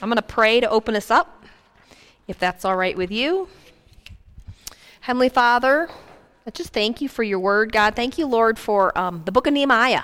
I'm 0.00 0.08
going 0.08 0.16
to 0.16 0.22
pray 0.22 0.60
to 0.60 0.70
open 0.70 0.94
us 0.94 1.10
up, 1.10 1.44
if 2.28 2.38
that's 2.38 2.64
all 2.64 2.76
right 2.76 2.96
with 2.96 3.10
you. 3.10 3.48
Heavenly 5.00 5.28
Father, 5.28 5.88
I 6.46 6.50
just 6.50 6.72
thank 6.72 7.00
you 7.00 7.08
for 7.08 7.24
your 7.24 7.40
word, 7.40 7.72
God. 7.72 7.96
Thank 7.96 8.16
you, 8.16 8.26
Lord, 8.26 8.58
for 8.58 8.96
um, 8.96 9.22
the 9.24 9.32
book 9.32 9.48
of 9.48 9.54
Nehemiah. 9.54 10.02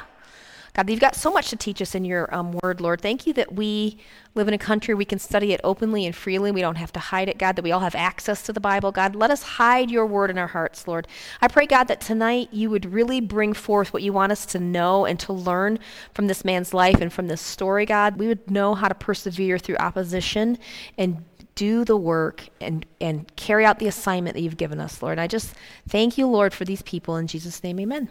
God, 0.74 0.90
you've 0.90 0.98
got 0.98 1.14
so 1.14 1.30
much 1.30 1.50
to 1.50 1.56
teach 1.56 1.80
us 1.80 1.94
in 1.94 2.04
your 2.04 2.32
um, 2.34 2.58
word, 2.62 2.80
Lord. 2.80 3.00
Thank 3.00 3.28
you 3.28 3.32
that 3.34 3.54
we 3.54 3.96
live 4.34 4.48
in 4.48 4.54
a 4.54 4.58
country 4.58 4.92
we 4.92 5.04
can 5.04 5.20
study 5.20 5.52
it 5.52 5.60
openly 5.62 6.04
and 6.04 6.14
freely. 6.14 6.50
We 6.50 6.60
don't 6.60 6.74
have 6.74 6.92
to 6.92 7.00
hide 7.00 7.28
it, 7.28 7.38
God, 7.38 7.54
that 7.54 7.62
we 7.62 7.70
all 7.70 7.80
have 7.80 7.94
access 7.94 8.42
to 8.42 8.52
the 8.52 8.60
Bible. 8.60 8.90
God, 8.90 9.14
let 9.14 9.30
us 9.30 9.42
hide 9.44 9.88
your 9.88 10.04
word 10.04 10.30
in 10.30 10.38
our 10.38 10.48
hearts, 10.48 10.88
Lord. 10.88 11.06
I 11.40 11.46
pray, 11.46 11.66
God, 11.66 11.84
that 11.84 12.00
tonight 12.00 12.48
you 12.50 12.70
would 12.70 12.92
really 12.92 13.20
bring 13.20 13.52
forth 13.52 13.92
what 13.92 14.02
you 14.02 14.12
want 14.12 14.32
us 14.32 14.44
to 14.46 14.58
know 14.58 15.06
and 15.06 15.20
to 15.20 15.32
learn 15.32 15.78
from 16.12 16.26
this 16.26 16.44
man's 16.44 16.74
life 16.74 17.00
and 17.00 17.12
from 17.12 17.28
this 17.28 17.40
story, 17.40 17.86
God. 17.86 18.16
We 18.16 18.26
would 18.26 18.50
know 18.50 18.74
how 18.74 18.88
to 18.88 18.94
persevere 18.96 19.58
through 19.58 19.76
opposition 19.76 20.58
and 20.98 21.24
do 21.54 21.84
the 21.84 21.96
work 21.96 22.48
and, 22.60 22.84
and 23.00 23.34
carry 23.36 23.64
out 23.64 23.78
the 23.78 23.86
assignment 23.86 24.34
that 24.34 24.42
you've 24.42 24.56
given 24.56 24.80
us, 24.80 25.00
Lord. 25.00 25.20
I 25.20 25.28
just 25.28 25.54
thank 25.88 26.18
you, 26.18 26.26
Lord, 26.26 26.52
for 26.52 26.64
these 26.64 26.82
people. 26.82 27.16
In 27.16 27.28
Jesus' 27.28 27.62
name, 27.62 27.78
amen. 27.78 28.10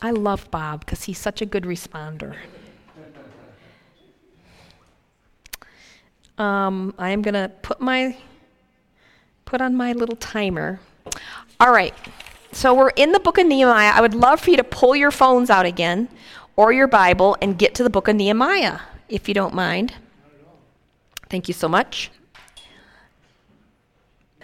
I 0.00 0.10
love 0.10 0.50
Bob 0.50 0.84
because 0.84 1.04
he's 1.04 1.18
such 1.18 1.42
a 1.42 1.46
good 1.46 1.64
responder. 1.64 2.36
Um, 6.38 6.94
I 6.98 7.10
am 7.10 7.22
to 7.24 7.50
put 7.62 7.80
my 7.80 8.16
put 9.44 9.60
on 9.60 9.74
my 9.74 9.92
little 9.92 10.14
timer. 10.16 10.78
All 11.58 11.72
right. 11.72 11.94
So 12.52 12.74
we're 12.74 12.90
in 12.90 13.12
the 13.12 13.20
book 13.20 13.38
of 13.38 13.46
Nehemiah. 13.46 13.92
I 13.92 14.00
would 14.00 14.14
love 14.14 14.40
for 14.40 14.50
you 14.50 14.56
to 14.56 14.64
pull 14.64 14.94
your 14.94 15.10
phones 15.10 15.50
out 15.50 15.66
again 15.66 16.08
or 16.54 16.72
your 16.72 16.86
Bible 16.86 17.36
and 17.42 17.58
get 17.58 17.74
to 17.76 17.82
the 17.82 17.90
book 17.90 18.08
of 18.08 18.16
Nehemiah, 18.16 18.80
if 19.08 19.28
you 19.28 19.34
don't 19.34 19.54
mind. 19.54 19.94
Thank 21.28 21.48
you 21.48 21.54
so 21.54 21.68
much. 21.68 22.10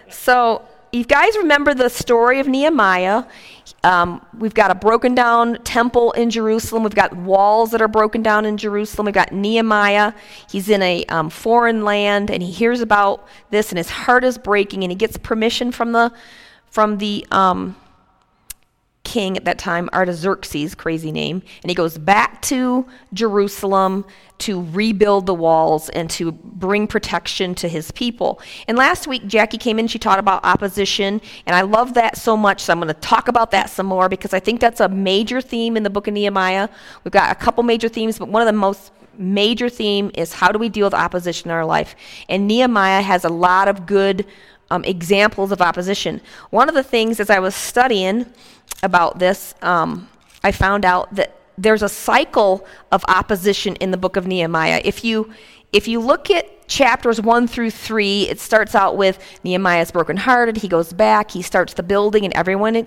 So, 0.09 0.67
you 0.95 1.03
guys 1.05 1.35
remember 1.37 1.73
the 1.73 1.89
story 1.89 2.39
of 2.39 2.47
Nehemiah? 2.47 3.25
Um, 3.83 4.25
we've 4.37 4.53
got 4.53 4.71
a 4.71 4.75
broken 4.75 5.13
down 5.13 5.61
temple 5.63 6.11
in 6.13 6.29
Jerusalem. 6.29 6.83
We've 6.83 6.95
got 6.95 7.15
walls 7.15 7.71
that 7.71 7.81
are 7.81 7.87
broken 7.87 8.23
down 8.23 8.45
in 8.45 8.57
Jerusalem. 8.57 9.05
We've 9.05 9.13
got 9.13 9.31
Nehemiah. 9.31 10.13
He's 10.49 10.69
in 10.69 10.81
a 10.81 11.03
um, 11.05 11.29
foreign 11.29 11.83
land 11.83 12.31
and 12.31 12.41
he 12.41 12.51
hears 12.51 12.81
about 12.81 13.27
this 13.49 13.69
and 13.69 13.77
his 13.77 13.89
heart 13.89 14.23
is 14.23 14.37
breaking 14.37 14.83
and 14.83 14.91
he 14.91 14.95
gets 14.95 15.17
permission 15.17 15.71
from 15.71 15.91
the 15.91 16.11
from 16.69 16.97
the 16.97 17.25
um, 17.31 17.75
king 19.05 19.37
at 19.37 19.45
that 19.45 19.57
time, 19.57 19.89
Artaxerxes, 19.93 20.75
crazy 20.75 21.11
name, 21.11 21.41
and 21.63 21.71
he 21.71 21.75
goes 21.75 21.97
back 21.97 22.41
to 22.43 22.85
Jerusalem 23.13 24.03
to 24.39 24.63
rebuild 24.71 25.27
the 25.27 25.33
walls 25.33 25.87
and 25.89 26.09
to 26.09 26.33
bring 26.33 26.87
protection 26.87 27.55
to 27.55 27.69
his 27.69 27.91
people. 27.91 28.41
And 28.67 28.77
last 28.77 29.07
week, 29.07 29.25
Jackie 29.27 29.57
came 29.57 29.79
in, 29.79 29.87
she 29.87 29.97
taught 29.99 30.19
about 30.19 30.43
opposition, 30.43 31.21
and 31.45 31.55
I 31.55 31.61
love 31.61 31.93
that 31.93 32.17
so 32.17 32.35
much, 32.35 32.61
so 32.61 32.73
I'm 32.73 32.79
going 32.79 32.93
to 32.93 32.99
talk 32.99 33.29
about 33.29 33.51
that 33.51 33.69
some 33.69 33.85
more 33.85 34.09
because 34.09 34.33
I 34.33 34.41
think 34.41 34.59
that's 34.59 34.81
a 34.81 34.89
major 34.89 35.39
theme 35.39 35.77
in 35.77 35.83
the 35.83 35.89
book 35.89 36.07
of 36.07 36.13
Nehemiah. 36.13 36.67
We've 37.03 37.13
got 37.13 37.31
a 37.31 37.35
couple 37.35 37.63
major 37.63 37.87
themes, 37.87 38.19
but 38.19 38.27
one 38.27 38.41
of 38.41 38.47
the 38.47 38.59
most 38.59 38.91
major 39.17 39.69
theme 39.69 40.11
is 40.15 40.33
how 40.33 40.51
do 40.51 40.59
we 40.59 40.67
deal 40.67 40.85
with 40.85 40.93
opposition 40.93 41.49
in 41.49 41.55
our 41.55 41.65
life? 41.65 41.95
And 42.27 42.47
Nehemiah 42.47 43.01
has 43.01 43.23
a 43.23 43.29
lot 43.29 43.69
of 43.69 43.85
good 43.85 44.25
um, 44.71 44.83
examples 44.83 45.51
of 45.51 45.61
opposition. 45.61 46.21
One 46.49 46.69
of 46.69 46.75
the 46.75 46.83
things 46.83 47.19
as 47.19 47.29
I 47.29 47.39
was 47.39 47.55
studying 47.55 48.25
about 48.83 49.19
this, 49.19 49.55
um, 49.61 50.09
I 50.43 50.51
found 50.51 50.85
out 50.85 51.15
that 51.15 51.35
there's 51.57 51.81
a 51.81 51.89
cycle 51.89 52.65
of 52.91 53.03
opposition 53.07 53.75
in 53.77 53.91
the 53.91 53.97
book 53.97 54.15
of 54.17 54.27
Nehemiah. 54.27 54.81
If 54.83 55.03
you 55.03 55.31
if 55.73 55.89
you 55.89 55.99
look 55.99 56.31
at 56.31 56.69
chapters 56.69 57.19
1 57.19 57.47
through 57.47 57.71
3, 57.71 58.29
it 58.29 58.39
starts 58.39 58.75
out 58.75 58.95
with 58.95 59.19
Nehemiah's 59.43 59.91
brokenhearted. 59.91 60.55
He 60.55 60.69
goes 60.69 60.93
back, 60.93 61.31
he 61.31 61.41
starts 61.41 61.73
the 61.73 61.83
building, 61.83 62.23
and 62.23 62.33
everyone 62.33 62.81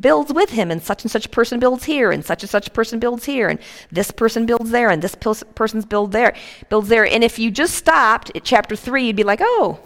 builds 0.00 0.32
with 0.32 0.48
him. 0.48 0.70
And 0.70 0.82
such 0.82 1.02
and 1.02 1.10
such 1.10 1.30
person 1.30 1.60
builds 1.60 1.84
here, 1.84 2.10
and 2.10 2.24
such 2.24 2.42
and 2.42 2.48
such 2.48 2.72
person 2.72 2.98
builds 2.98 3.26
here, 3.26 3.48
and 3.48 3.58
this 3.90 4.10
person 4.10 4.46
builds 4.46 4.70
there, 4.70 4.88
and 4.88 5.02
this 5.02 5.14
person's 5.14 5.84
build 5.84 6.12
there, 6.12 6.34
builds 6.70 6.88
there. 6.88 7.04
And 7.04 7.22
if 7.22 7.38
you 7.38 7.50
just 7.50 7.74
stopped 7.74 8.32
at 8.34 8.44
chapter 8.44 8.76
3, 8.76 9.08
you'd 9.08 9.16
be 9.16 9.24
like, 9.24 9.40
oh, 9.42 9.78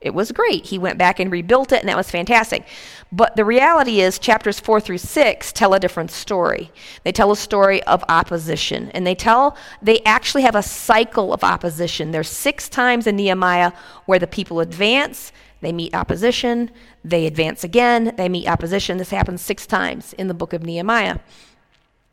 it 0.00 0.14
was 0.14 0.32
great. 0.32 0.66
He 0.66 0.78
went 0.78 0.98
back 0.98 1.20
and 1.20 1.30
rebuilt 1.30 1.72
it, 1.72 1.80
and 1.80 1.88
that 1.88 1.96
was 1.96 2.10
fantastic. 2.10 2.66
But 3.12 3.36
the 3.36 3.44
reality 3.44 4.00
is, 4.00 4.18
chapters 4.18 4.58
four 4.58 4.80
through 4.80 4.98
six 4.98 5.52
tell 5.52 5.74
a 5.74 5.80
different 5.80 6.10
story. 6.10 6.70
They 7.04 7.12
tell 7.12 7.30
a 7.32 7.36
story 7.36 7.82
of 7.82 8.02
opposition, 8.08 8.90
and 8.92 9.06
they 9.06 9.14
tell, 9.14 9.58
they 9.82 10.00
actually 10.06 10.42
have 10.42 10.54
a 10.54 10.62
cycle 10.62 11.34
of 11.34 11.44
opposition. 11.44 12.12
There's 12.12 12.30
six 12.30 12.68
times 12.68 13.06
in 13.06 13.16
Nehemiah 13.16 13.72
where 14.06 14.18
the 14.18 14.26
people 14.26 14.60
advance, 14.60 15.32
they 15.60 15.72
meet 15.72 15.94
opposition, 15.94 16.70
they 17.04 17.26
advance 17.26 17.62
again, 17.62 18.14
they 18.16 18.30
meet 18.30 18.48
opposition. 18.48 18.96
This 18.96 19.10
happens 19.10 19.42
six 19.42 19.66
times 19.66 20.14
in 20.14 20.28
the 20.28 20.34
book 20.34 20.54
of 20.54 20.62
Nehemiah. 20.62 21.18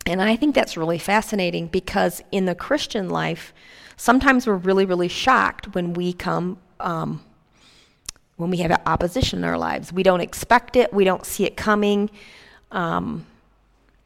And 0.05 0.21
I 0.21 0.35
think 0.35 0.55
that's 0.55 0.75
really 0.75 0.97
fascinating 0.97 1.67
because 1.67 2.21
in 2.33 2.45
the 2.45 2.55
Christian 2.55 3.09
life, 3.09 3.53
sometimes 3.95 4.45
we're 4.45 4.55
really, 4.55 4.83
really 4.85 5.07
shocked 5.07 5.73
when 5.73 5.93
we 5.93 6.11
come. 6.11 6.57
Um, 6.81 7.23
when 8.37 8.51
we 8.51 8.57
have 8.57 8.71
opposition 8.85 9.39
in 9.39 9.45
our 9.45 9.57
lives. 9.57 9.91
We 9.91 10.03
don't 10.03 10.21
expect 10.21 10.75
it, 10.75 10.93
we 10.93 11.03
don't 11.03 11.25
see 11.25 11.43
it 11.43 11.57
coming. 11.57 12.09
Um, 12.71 13.25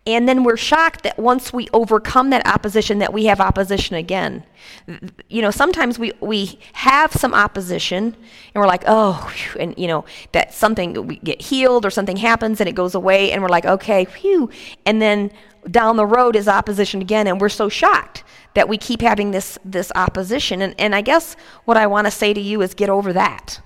and 0.07 0.27
then 0.27 0.43
we're 0.43 0.57
shocked 0.57 1.03
that 1.03 1.19
once 1.19 1.53
we 1.53 1.67
overcome 1.73 2.31
that 2.31 2.47
opposition 2.47 2.97
that 2.99 3.13
we 3.13 3.25
have 3.25 3.39
opposition 3.39 3.95
again. 3.95 4.43
You 5.29 5.43
know 5.43 5.51
sometimes 5.51 5.99
we 5.99 6.11
we 6.21 6.59
have 6.73 7.11
some 7.11 7.35
opposition 7.35 8.05
and 8.05 8.15
we're 8.55 8.67
like 8.67 8.83
oh 8.87 9.31
and 9.59 9.77
you 9.77 9.87
know 9.87 10.05
that 10.31 10.55
something 10.55 11.05
we 11.05 11.17
get 11.17 11.39
healed 11.39 11.85
or 11.85 11.91
something 11.91 12.17
happens 12.17 12.59
and 12.59 12.67
it 12.67 12.73
goes 12.73 12.95
away 12.95 13.31
and 13.31 13.43
we're 13.43 13.49
like 13.49 13.65
okay 13.65 14.05
phew. 14.05 14.49
And 14.87 14.99
then 14.99 15.31
down 15.69 15.97
the 15.97 16.05
road 16.07 16.35
is 16.35 16.47
opposition 16.47 16.99
again 17.01 17.27
and 17.27 17.39
we're 17.39 17.49
so 17.49 17.69
shocked 17.69 18.23
that 18.55 18.67
we 18.67 18.77
keep 18.79 19.01
having 19.01 19.29
this 19.29 19.59
this 19.63 19.91
opposition. 19.93 20.63
And 20.63 20.73
and 20.79 20.95
i 20.95 21.01
guess 21.01 21.35
what 21.65 21.77
i 21.77 21.85
want 21.85 22.07
to 22.07 22.11
say 22.11 22.33
to 22.33 22.41
you 22.41 22.63
is 22.63 22.73
get 22.73 22.89
over 22.89 23.13
that 23.13 23.61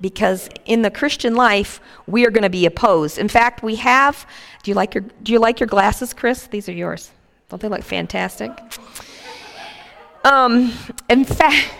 because 0.00 0.48
in 0.64 0.82
the 0.82 0.90
Christian 0.90 1.34
life, 1.34 1.80
we 2.06 2.26
are 2.26 2.30
going 2.30 2.42
to 2.42 2.50
be 2.50 2.66
opposed. 2.66 3.18
In 3.18 3.28
fact, 3.28 3.62
we 3.62 3.76
have. 3.76 4.26
Do 4.62 4.70
you 4.70 4.74
like 4.74 4.94
your 4.94 5.04
Do 5.22 5.32
you 5.32 5.38
like 5.38 5.60
your 5.60 5.66
glasses, 5.66 6.12
Chris? 6.12 6.46
These 6.46 6.68
are 6.68 6.72
yours. 6.72 7.10
Don't 7.48 7.60
they 7.60 7.68
look 7.68 7.82
fantastic? 7.82 8.50
Um, 10.24 10.72
in 11.08 11.24
fact, 11.24 11.70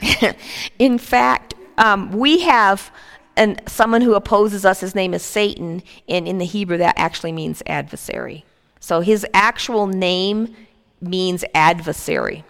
in 0.78 0.98
fact, 0.98 1.54
um, 1.78 2.12
we 2.12 2.40
have 2.40 2.90
and 3.36 3.60
someone 3.66 4.00
who 4.00 4.14
opposes 4.14 4.64
us. 4.64 4.80
His 4.80 4.94
name 4.94 5.12
is 5.12 5.22
Satan, 5.22 5.82
and 6.08 6.26
in 6.26 6.38
the 6.38 6.44
Hebrew, 6.44 6.78
that 6.78 6.94
actually 6.96 7.32
means 7.32 7.62
adversary. 7.66 8.44
So 8.80 9.00
his 9.00 9.26
actual 9.34 9.86
name 9.86 10.54
means 11.00 11.44
adversary. 11.54 12.44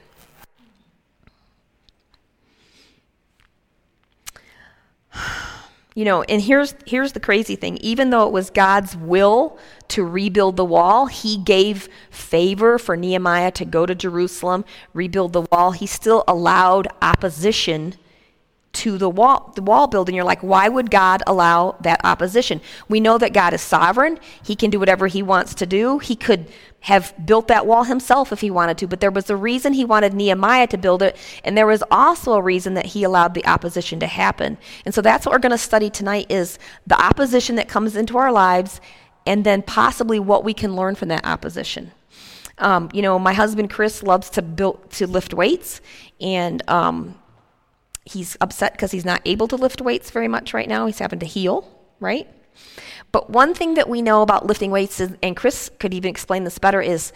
You 5.94 6.04
know 6.04 6.22
and 6.24 6.42
here's 6.42 6.74
here's 6.86 7.12
the 7.12 7.20
crazy 7.20 7.56
thing. 7.56 7.78
Even 7.78 8.10
though 8.10 8.26
it 8.26 8.32
was 8.32 8.50
god's 8.50 8.96
will 8.96 9.58
to 9.88 10.04
rebuild 10.04 10.56
the 10.56 10.64
wall 10.64 11.06
he 11.06 11.38
gave 11.38 11.88
favor 12.10 12.78
for 12.78 12.96
nehemiah 12.96 13.50
to 13.52 13.64
go 13.64 13.86
to 13.86 13.94
jerusalem 13.94 14.64
rebuild 14.92 15.32
the 15.32 15.42
wall. 15.50 15.72
He 15.72 15.86
still 15.86 16.22
allowed 16.28 16.88
opposition 17.00 17.94
to 18.74 18.98
the 18.98 19.08
wall 19.08 19.52
the 19.56 19.62
wall 19.62 19.86
building. 19.86 20.14
You're 20.14 20.24
like 20.24 20.42
why 20.42 20.68
would 20.68 20.90
god 20.90 21.22
allow 21.26 21.76
that 21.80 22.00
opposition? 22.04 22.60
We 22.88 23.00
know 23.00 23.16
that 23.16 23.32
god 23.32 23.54
is 23.54 23.62
sovereign. 23.62 24.18
He 24.42 24.54
can 24.54 24.70
do 24.70 24.78
whatever 24.78 25.06
he 25.06 25.22
wants 25.22 25.54
to 25.54 25.66
do. 25.66 25.98
He 25.98 26.14
could 26.14 26.46
have 26.86 27.14
built 27.24 27.48
that 27.48 27.66
wall 27.66 27.84
himself 27.84 28.32
if 28.32 28.40
he 28.40 28.50
wanted 28.50 28.78
to 28.78 28.86
but 28.86 29.00
there 29.00 29.10
was 29.10 29.28
a 29.30 29.36
reason 29.36 29.72
he 29.72 29.84
wanted 29.84 30.14
nehemiah 30.14 30.66
to 30.66 30.78
build 30.78 31.02
it 31.02 31.16
and 31.44 31.56
there 31.56 31.66
was 31.66 31.82
also 31.90 32.34
a 32.34 32.42
reason 32.42 32.74
that 32.74 32.86
he 32.86 33.02
allowed 33.02 33.34
the 33.34 33.46
opposition 33.46 34.00
to 34.00 34.06
happen 34.06 34.56
and 34.84 34.94
so 34.94 35.00
that's 35.00 35.26
what 35.26 35.32
we're 35.32 35.38
going 35.38 35.50
to 35.50 35.58
study 35.58 35.90
tonight 35.90 36.26
is 36.30 36.58
the 36.86 37.00
opposition 37.00 37.56
that 37.56 37.68
comes 37.68 37.96
into 37.96 38.16
our 38.18 38.32
lives 38.32 38.80
and 39.26 39.44
then 39.44 39.62
possibly 39.62 40.18
what 40.18 40.44
we 40.44 40.54
can 40.54 40.74
learn 40.74 40.94
from 40.94 41.08
that 41.08 41.24
opposition 41.26 41.92
um, 42.58 42.88
you 42.92 43.02
know 43.02 43.18
my 43.18 43.32
husband 43.32 43.70
chris 43.70 44.02
loves 44.02 44.30
to 44.30 44.42
build 44.42 44.90
to 44.90 45.06
lift 45.06 45.34
weights 45.34 45.80
and 46.20 46.68
um, 46.68 47.14
he's 48.06 48.36
upset 48.40 48.72
because 48.72 48.92
he's 48.92 49.04
not 49.04 49.20
able 49.24 49.48
to 49.48 49.56
lift 49.56 49.82
weights 49.82 50.10
very 50.10 50.28
much 50.28 50.54
right 50.54 50.68
now. 50.68 50.86
He's 50.86 51.00
having 51.00 51.18
to 51.18 51.26
heal, 51.26 51.68
right? 52.00 52.26
But 53.12 53.30
one 53.30 53.54
thing 53.54 53.74
that 53.74 53.88
we 53.88 54.02
know 54.02 54.22
about 54.22 54.46
lifting 54.46 54.70
weights, 54.70 55.00
is, 55.00 55.12
and 55.22 55.36
Chris 55.36 55.70
could 55.78 55.94
even 55.94 56.10
explain 56.10 56.44
this 56.44 56.58
better, 56.58 56.80
is 56.80 57.12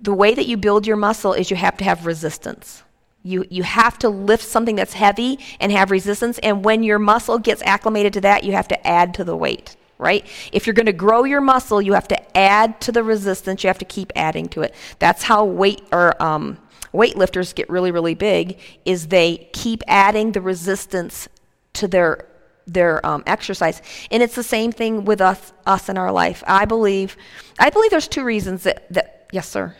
the 0.00 0.12
way 0.12 0.34
that 0.34 0.46
you 0.46 0.56
build 0.56 0.86
your 0.86 0.96
muscle 0.96 1.32
is 1.32 1.50
you 1.50 1.56
have 1.56 1.76
to 1.78 1.84
have 1.84 2.06
resistance. 2.06 2.82
You, 3.22 3.46
you 3.48 3.62
have 3.62 3.98
to 4.00 4.10
lift 4.10 4.44
something 4.44 4.76
that's 4.76 4.92
heavy 4.92 5.38
and 5.58 5.72
have 5.72 5.90
resistance. 5.90 6.38
And 6.40 6.64
when 6.64 6.82
your 6.82 6.98
muscle 6.98 7.38
gets 7.38 7.62
acclimated 7.62 8.12
to 8.14 8.20
that, 8.20 8.44
you 8.44 8.52
have 8.52 8.68
to 8.68 8.86
add 8.86 9.14
to 9.14 9.24
the 9.24 9.36
weight. 9.36 9.76
right? 9.98 10.26
If 10.52 10.66
you're 10.66 10.74
going 10.74 10.86
to 10.86 10.92
grow 10.92 11.24
your 11.24 11.40
muscle, 11.40 11.80
you 11.80 11.92
have 11.94 12.08
to 12.08 12.36
add 12.36 12.80
to 12.82 12.92
the 12.92 13.02
resistance. 13.02 13.62
You 13.62 13.68
have 13.68 13.78
to 13.78 13.84
keep 13.84 14.12
adding 14.16 14.48
to 14.50 14.62
it. 14.62 14.74
That's 14.98 15.22
how 15.22 15.44
weight 15.44 15.82
or 15.92 16.20
um, 16.22 16.58
weightlifters 16.92 17.54
get 17.54 17.68
really, 17.70 17.90
really 17.90 18.14
big. 18.14 18.58
Is 18.84 19.08
they 19.08 19.48
keep 19.52 19.82
adding 19.86 20.32
the 20.32 20.40
resistance 20.40 21.28
to 21.74 21.88
their 21.88 22.26
their 22.66 23.04
um, 23.04 23.22
exercise, 23.26 23.82
and 24.10 24.22
it's 24.22 24.34
the 24.34 24.42
same 24.42 24.72
thing 24.72 25.04
with 25.04 25.20
us 25.20 25.52
us 25.66 25.88
in 25.88 25.98
our 25.98 26.12
life. 26.12 26.42
I 26.46 26.64
believe, 26.64 27.16
I 27.58 27.70
believe 27.70 27.90
there's 27.90 28.08
two 28.08 28.24
reasons 28.24 28.62
that 28.64 28.92
that 28.92 29.28
yes, 29.32 29.48
sir. 29.48 29.74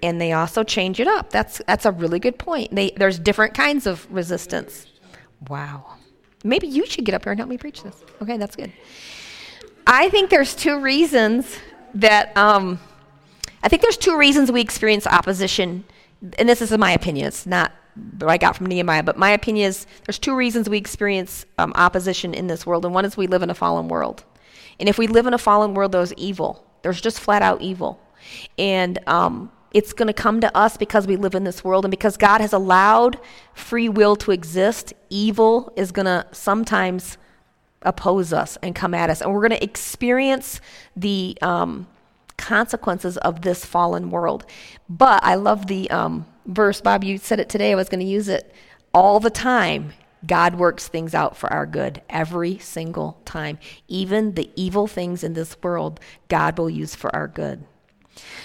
And 0.00 0.20
they 0.20 0.32
also 0.32 0.62
change 0.62 1.00
it 1.00 1.08
up. 1.08 1.30
That's 1.30 1.60
that's 1.66 1.84
a 1.84 1.90
really 1.90 2.20
good 2.20 2.38
point. 2.38 2.72
They, 2.72 2.92
there's 2.96 3.18
different 3.18 3.54
kinds 3.54 3.84
of 3.84 4.06
resistance. 4.12 4.86
Wow. 5.48 5.96
Maybe 6.44 6.68
you 6.68 6.86
should 6.86 7.04
get 7.04 7.14
up 7.16 7.24
here 7.24 7.32
and 7.32 7.40
help 7.40 7.50
me 7.50 7.58
preach 7.58 7.82
this. 7.82 7.96
Okay, 8.22 8.36
that's 8.36 8.54
good. 8.54 8.72
I 9.86 10.08
think 10.10 10.30
there's 10.30 10.54
two 10.54 10.78
reasons 10.78 11.58
that 11.94 12.36
um, 12.36 12.78
I 13.62 13.68
think 13.68 13.82
there's 13.82 13.96
two 13.96 14.16
reasons 14.16 14.52
we 14.52 14.60
experience 14.60 15.06
opposition, 15.06 15.84
and 16.38 16.48
this 16.48 16.62
is 16.62 16.76
my 16.78 16.92
opinion. 16.92 17.26
It's 17.26 17.46
not 17.46 17.72
what 18.18 18.30
I 18.30 18.36
got 18.36 18.56
from 18.56 18.66
Nehemiah, 18.66 19.02
but 19.02 19.16
my 19.16 19.30
opinion 19.30 19.68
is 19.68 19.86
there's 20.06 20.18
two 20.18 20.34
reasons 20.34 20.68
we 20.68 20.78
experience 20.78 21.46
um, 21.58 21.72
opposition 21.74 22.34
in 22.34 22.46
this 22.46 22.66
world, 22.66 22.84
and 22.84 22.94
one 22.94 23.04
is 23.04 23.16
we 23.16 23.26
live 23.26 23.42
in 23.42 23.50
a 23.50 23.54
fallen 23.54 23.88
world, 23.88 24.24
and 24.80 24.88
if 24.88 24.98
we 24.98 25.06
live 25.06 25.26
in 25.26 25.34
a 25.34 25.38
fallen 25.38 25.74
world, 25.74 25.92
there's 25.92 26.12
evil. 26.14 26.64
There's 26.82 27.00
just 27.00 27.20
flat 27.20 27.42
out 27.42 27.60
evil, 27.60 28.00
and 28.56 28.98
um, 29.08 29.50
it's 29.72 29.92
going 29.92 30.06
to 30.06 30.12
come 30.12 30.40
to 30.40 30.56
us 30.56 30.76
because 30.76 31.06
we 31.06 31.16
live 31.16 31.34
in 31.34 31.44
this 31.44 31.62
world 31.62 31.84
and 31.84 31.90
because 31.90 32.16
God 32.16 32.40
has 32.40 32.52
allowed 32.52 33.18
free 33.54 33.88
will 33.88 34.16
to 34.16 34.30
exist. 34.30 34.94
Evil 35.10 35.72
is 35.76 35.92
going 35.92 36.06
to 36.06 36.26
sometimes 36.32 37.18
oppose 37.82 38.32
us 38.32 38.56
and 38.62 38.74
come 38.74 38.94
at 38.94 39.10
us. 39.10 39.20
And 39.20 39.32
we're 39.32 39.46
going 39.46 39.58
to 39.58 39.64
experience 39.64 40.60
the 40.96 41.36
um, 41.42 41.86
consequences 42.36 43.18
of 43.18 43.42
this 43.42 43.64
fallen 43.64 44.10
world. 44.10 44.46
But 44.88 45.22
I 45.22 45.34
love 45.34 45.66
the 45.66 45.90
um, 45.90 46.26
verse, 46.48 46.80
Bob, 46.80 47.04
you 47.04 47.18
said 47.18 47.38
it 47.38 47.48
today. 47.48 47.72
I 47.72 47.76
was 47.76 47.88
going 47.88 48.00
to 48.00 48.06
use 48.06 48.28
it 48.28 48.52
all 48.92 49.20
the 49.20 49.30
time. 49.30 49.92
God 50.26 50.56
works 50.56 50.88
things 50.88 51.14
out 51.14 51.36
for 51.36 51.52
our 51.52 51.66
good 51.66 52.02
every 52.10 52.58
single 52.58 53.20
time. 53.24 53.58
Even 53.86 54.34
the 54.34 54.50
evil 54.56 54.88
things 54.88 55.22
in 55.22 55.34
this 55.34 55.56
world, 55.62 56.00
God 56.28 56.58
will 56.58 56.70
use 56.70 56.96
for 56.96 57.14
our 57.14 57.28
good. 57.28 57.62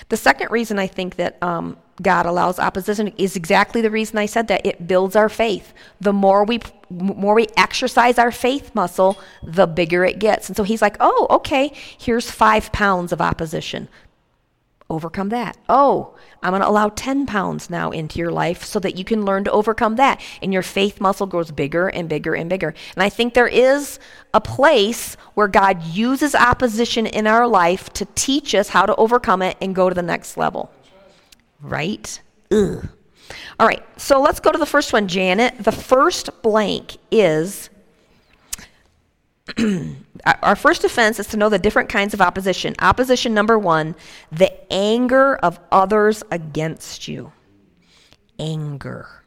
The 0.09 0.17
second 0.17 0.51
reason 0.51 0.77
I 0.77 0.85
think 0.85 1.15
that 1.15 1.41
um, 1.41 1.77
God 1.99 2.27
allows 2.27 2.59
opposition 2.59 3.07
is 3.17 3.35
exactly 3.35 3.81
the 3.81 3.89
reason 3.89 4.19
I 4.19 4.27
said 4.27 4.47
that 4.49 4.65
it 4.67 4.87
builds 4.87 5.15
our 5.15 5.29
faith. 5.29 5.73
The 5.99 6.13
more 6.13 6.43
we 6.43 6.59
more 6.91 7.33
we 7.33 7.47
exercise 7.57 8.19
our 8.19 8.31
faith 8.31 8.75
muscle, 8.75 9.19
the 9.41 9.65
bigger 9.65 10.05
it 10.05 10.19
gets. 10.19 10.47
And 10.47 10.55
so 10.55 10.61
he's 10.61 10.81
like, 10.81 10.95
"Oh, 10.99 11.25
okay, 11.31 11.71
here's 11.97 12.29
5 12.29 12.71
pounds 12.71 13.11
of 13.11 13.19
opposition 13.19 13.87
overcome 14.93 15.29
that. 15.29 15.57
Oh, 15.67 16.15
I'm 16.41 16.51
going 16.51 16.61
to 16.61 16.67
allow 16.67 16.89
10 16.89 17.25
pounds 17.25 17.69
now 17.69 17.91
into 17.91 18.19
your 18.19 18.31
life 18.31 18.63
so 18.63 18.79
that 18.79 18.97
you 18.97 19.03
can 19.03 19.25
learn 19.25 19.43
to 19.45 19.51
overcome 19.51 19.95
that. 19.95 20.21
And 20.41 20.53
your 20.53 20.61
faith 20.61 21.01
muscle 21.01 21.27
grows 21.27 21.51
bigger 21.51 21.87
and 21.87 22.07
bigger 22.07 22.35
and 22.35 22.49
bigger. 22.49 22.73
And 22.95 23.03
I 23.03 23.09
think 23.09 23.33
there 23.33 23.47
is 23.47 23.99
a 24.33 24.41
place 24.41 25.15
where 25.33 25.47
God 25.47 25.83
uses 25.83 26.35
opposition 26.35 27.05
in 27.05 27.27
our 27.27 27.47
life 27.47 27.91
to 27.93 28.05
teach 28.15 28.55
us 28.55 28.69
how 28.69 28.85
to 28.85 28.95
overcome 28.95 29.41
it 29.41 29.57
and 29.61 29.75
go 29.75 29.89
to 29.89 29.95
the 29.95 30.01
next 30.01 30.37
level. 30.37 30.71
Right? 31.61 32.21
Ugh. 32.51 32.87
All 33.59 33.67
right, 33.67 33.83
so 33.99 34.21
let's 34.21 34.39
go 34.39 34.51
to 34.51 34.57
the 34.57 34.65
first 34.65 34.93
one, 34.93 35.07
Janet. 35.07 35.63
The 35.63 35.71
first 35.71 36.41
blank 36.41 36.97
is 37.09 37.69
our 40.43 40.55
first 40.55 40.83
offense 40.83 41.19
is 41.19 41.27
to 41.27 41.37
know 41.37 41.49
the 41.49 41.59
different 41.59 41.89
kinds 41.89 42.13
of 42.13 42.21
opposition. 42.21 42.75
Opposition 42.79 43.33
number 43.33 43.59
one, 43.59 43.95
the 44.31 44.51
anger 44.71 45.35
of 45.35 45.59
others 45.71 46.23
against 46.31 47.07
you. 47.07 47.31
Anger. 48.39 49.23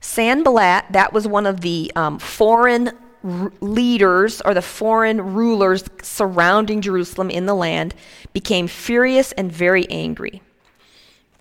Sanballat, 0.00 0.84
that 0.90 1.12
was 1.12 1.26
one 1.26 1.46
of 1.46 1.60
the 1.60 1.92
um, 1.96 2.18
foreign 2.18 2.90
r- 3.22 3.52
leaders 3.60 4.40
or 4.40 4.54
the 4.54 4.62
foreign 4.62 5.34
rulers 5.34 5.84
surrounding 6.02 6.80
Jerusalem 6.80 7.30
in 7.30 7.46
the 7.46 7.54
land, 7.54 7.94
became 8.32 8.66
furious 8.66 9.32
and 9.32 9.52
very 9.52 9.88
angry. 9.90 10.40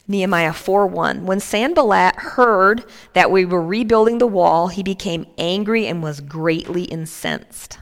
Nehemiah 0.10 0.54
4:1. 0.54 1.26
When 1.26 1.40
Sanballat 1.40 2.16
heard 2.16 2.84
that 3.14 3.30
we 3.30 3.46
were 3.46 3.62
rebuilding 3.62 4.18
the 4.18 4.26
wall, 4.26 4.70
he 4.70 4.82
became 4.82 5.28
angry 5.38 5.86
and 5.86 6.02
was 6.02 6.20
greatly 6.20 6.86
incensed. 6.86 7.78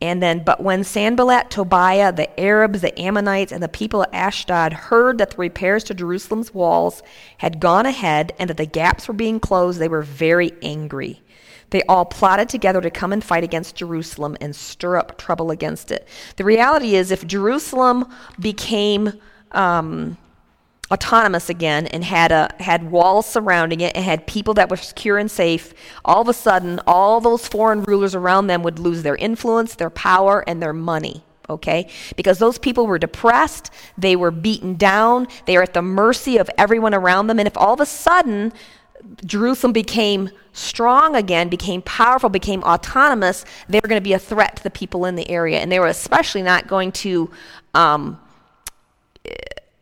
And 0.00 0.22
then, 0.22 0.42
but 0.42 0.62
when 0.62 0.82
Sanballat, 0.82 1.50
Tobiah, 1.50 2.10
the 2.10 2.40
Arabs, 2.40 2.80
the 2.80 2.98
Ammonites, 2.98 3.52
and 3.52 3.62
the 3.62 3.68
people 3.68 4.02
of 4.02 4.08
Ashdod 4.14 4.72
heard 4.72 5.18
that 5.18 5.32
the 5.32 5.36
repairs 5.36 5.84
to 5.84 5.94
Jerusalem's 5.94 6.54
walls 6.54 7.02
had 7.38 7.60
gone 7.60 7.84
ahead 7.84 8.32
and 8.38 8.48
that 8.48 8.56
the 8.56 8.64
gaps 8.64 9.06
were 9.06 9.14
being 9.14 9.38
closed, 9.38 9.78
they 9.78 9.88
were 9.88 10.00
very 10.00 10.52
angry. 10.62 11.20
They 11.68 11.82
all 11.82 12.06
plotted 12.06 12.48
together 12.48 12.80
to 12.80 12.90
come 12.90 13.12
and 13.12 13.22
fight 13.22 13.44
against 13.44 13.76
Jerusalem 13.76 14.38
and 14.40 14.56
stir 14.56 14.96
up 14.96 15.18
trouble 15.18 15.50
against 15.50 15.90
it. 15.90 16.08
The 16.36 16.44
reality 16.44 16.94
is, 16.94 17.10
if 17.10 17.26
Jerusalem 17.26 18.06
became 18.38 19.20
um, 19.52 20.16
autonomous 20.90 21.48
again 21.48 21.86
and 21.86 22.04
had 22.04 22.30
a 22.30 22.54
had 22.60 22.90
walls 22.90 23.26
surrounding 23.26 23.80
it 23.80 23.96
and 23.96 24.04
had 24.04 24.26
people 24.26 24.54
that 24.54 24.68
were 24.68 24.76
secure 24.76 25.16
and 25.16 25.30
safe 25.30 25.72
all 26.04 26.20
of 26.20 26.28
a 26.28 26.32
sudden 26.32 26.78
all 26.86 27.20
those 27.20 27.48
foreign 27.48 27.82
rulers 27.84 28.14
around 28.14 28.48
them 28.48 28.62
would 28.62 28.78
lose 28.78 29.02
their 29.02 29.16
influence 29.16 29.76
their 29.76 29.90
power 29.90 30.44
and 30.46 30.62
their 30.62 30.74
money 30.74 31.24
okay 31.48 31.88
because 32.16 32.38
those 32.38 32.58
people 32.58 32.86
were 32.86 32.98
depressed 32.98 33.70
they 33.96 34.14
were 34.14 34.30
beaten 34.30 34.74
down 34.74 35.26
they 35.46 35.56
are 35.56 35.62
at 35.62 35.72
the 35.72 35.82
mercy 35.82 36.36
of 36.36 36.50
everyone 36.58 36.92
around 36.92 37.28
them 37.28 37.38
and 37.38 37.48
if 37.48 37.56
all 37.56 37.74
of 37.74 37.80
a 37.80 37.86
sudden 37.86 38.52
Jerusalem 39.24 39.72
became 39.72 40.30
strong 40.52 41.14
again, 41.14 41.48
became 41.48 41.82
powerful, 41.82 42.30
became 42.30 42.62
autonomous, 42.62 43.44
they 43.68 43.78
were 43.78 43.88
going 43.88 44.00
to 44.00 44.04
be 44.04 44.14
a 44.14 44.18
threat 44.18 44.56
to 44.56 44.62
the 44.62 44.70
people 44.70 45.04
in 45.04 45.14
the 45.14 45.28
area. 45.28 45.58
And 45.58 45.70
they 45.70 45.78
were 45.78 45.88
especially 45.88 46.42
not 46.42 46.68
going 46.68 46.92
to 46.92 47.30
um, 47.74 48.18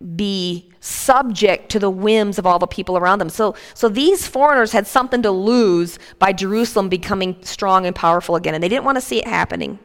be 0.03 0.71
subject 0.81 1.71
to 1.71 1.79
the 1.79 1.91
whims 1.91 2.39
of 2.39 2.47
all 2.47 2.59
the 2.59 2.67
people 2.67 2.97
around 2.99 3.21
them. 3.21 3.29
So, 3.29 3.55
so 3.75 3.89
these 3.89 4.27
foreigners 4.27 4.73
had 4.73 4.87
something 4.87 5.23
to 5.23 5.31
lose 5.31 5.99
by 6.19 6.33
Jerusalem 6.33 6.89
becoming 6.89 7.37
strong 7.43 7.87
and 7.87 7.95
powerful 7.95 8.37
again, 8.37 8.55
and 8.55 8.63
they 8.63 8.69
didn't 8.69 8.85
want 8.85 8.97
to 8.97 9.01
see 9.01 9.19
it 9.19 9.27
happening. 9.27 9.79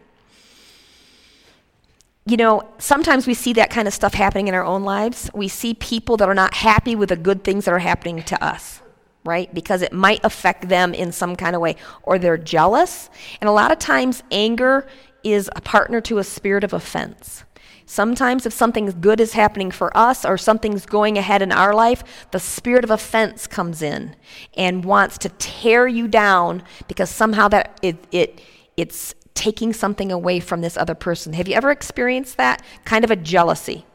You 2.26 2.36
know, 2.36 2.68
sometimes 2.78 3.26
we 3.26 3.34
see 3.34 3.54
that 3.54 3.70
kind 3.70 3.88
of 3.88 3.94
stuff 3.94 4.14
happening 4.14 4.48
in 4.48 4.54
our 4.54 4.66
own 4.66 4.84
lives. 4.84 5.30
We 5.34 5.48
see 5.48 5.76
people 5.76 6.18
that 6.18 6.28
are 6.28 6.34
not 6.34 6.56
happy 6.56 6.96
with 6.96 7.10
the 7.10 7.16
good 7.16 7.44
things 7.44 7.66
that 7.66 7.74
are 7.74 7.80
happening 7.80 8.22
to 8.24 8.44
us, 8.44 8.82
right? 9.24 9.54
Because 9.54 9.82
it 9.82 9.94
might 9.94 10.20
affect 10.26 10.68
them 10.68 10.94
in 10.94 11.12
some 11.12 11.38
kind 11.38 11.56
of 11.56 11.62
way, 11.62 11.78
or 12.04 12.20
they're 12.20 12.38
jealous. 12.38 13.10
And 13.40 13.48
a 13.48 13.54
lot 13.54 13.72
of 13.72 13.80
times, 13.80 14.24
anger 14.30 14.88
is 15.24 15.50
a 15.56 15.62
partner 15.62 16.02
to 16.02 16.18
a 16.18 16.24
spirit 16.24 16.64
of 16.64 16.74
offense. 16.74 17.44
Sometimes, 17.90 18.46
if 18.46 18.52
something 18.52 18.94
good 19.00 19.22
is 19.22 19.32
happening 19.32 19.72
for 19.72 19.96
us 19.96 20.26
or 20.26 20.38
something's 20.38 20.86
going 20.86 21.18
ahead 21.18 21.42
in 21.42 21.54
our 21.54 21.74
life, 21.74 22.04
the 22.32 22.40
spirit 22.40 22.84
of 22.84 22.92
offense 22.92 23.48
comes 23.48 23.82
in 23.82 24.14
and 24.58 24.84
wants 24.84 25.18
to 25.20 25.30
tear 25.30 25.88
you 25.88 26.10
down 26.10 26.64
because 26.90 27.10
somehow 27.10 27.48
that 27.48 27.80
it, 27.82 27.96
it 28.12 28.42
it's 28.76 29.16
taking 29.36 29.72
something 29.72 30.12
away 30.12 30.42
from 30.42 30.60
this 30.60 30.76
other 30.76 30.96
person. 30.96 31.32
Have 31.32 31.48
you 31.48 31.56
ever 31.56 31.72
experienced 31.72 32.36
that 32.36 32.62
kind 32.84 33.06
of 33.06 33.10
a 33.10 33.16
jealousy? 33.16 33.86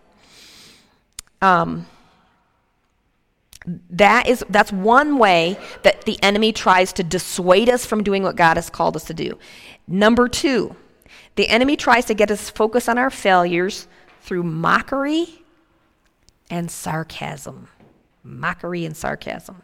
Um, 1.43 1.87
that 3.91 4.27
is 4.27 4.43
that's 4.49 4.73
one 4.73 5.19
way 5.19 5.59
that 5.83 6.07
the 6.07 6.19
enemy 6.23 6.55
tries 6.55 6.95
to 6.95 7.03
dissuade 7.03 7.69
us 7.69 7.85
from 7.85 8.03
doing 8.03 8.23
what 8.23 8.37
God 8.37 8.57
has 8.57 8.71
called 8.71 8.97
us 8.97 9.05
to 9.05 9.15
do. 9.15 9.39
Number 9.87 10.29
2, 10.29 10.75
the 11.37 11.49
enemy 11.49 11.77
tries 11.77 12.05
to 12.07 12.15
get 12.15 12.31
us 12.31 12.51
focused 12.51 12.89
on 12.89 12.99
our 12.99 13.11
failures 13.11 13.87
through 14.21 14.43
mockery 14.43 15.43
and 16.51 16.71
sarcasm. 16.71 17.69
Mockery 18.23 18.85
and 18.85 18.97
sarcasm. 18.97 19.63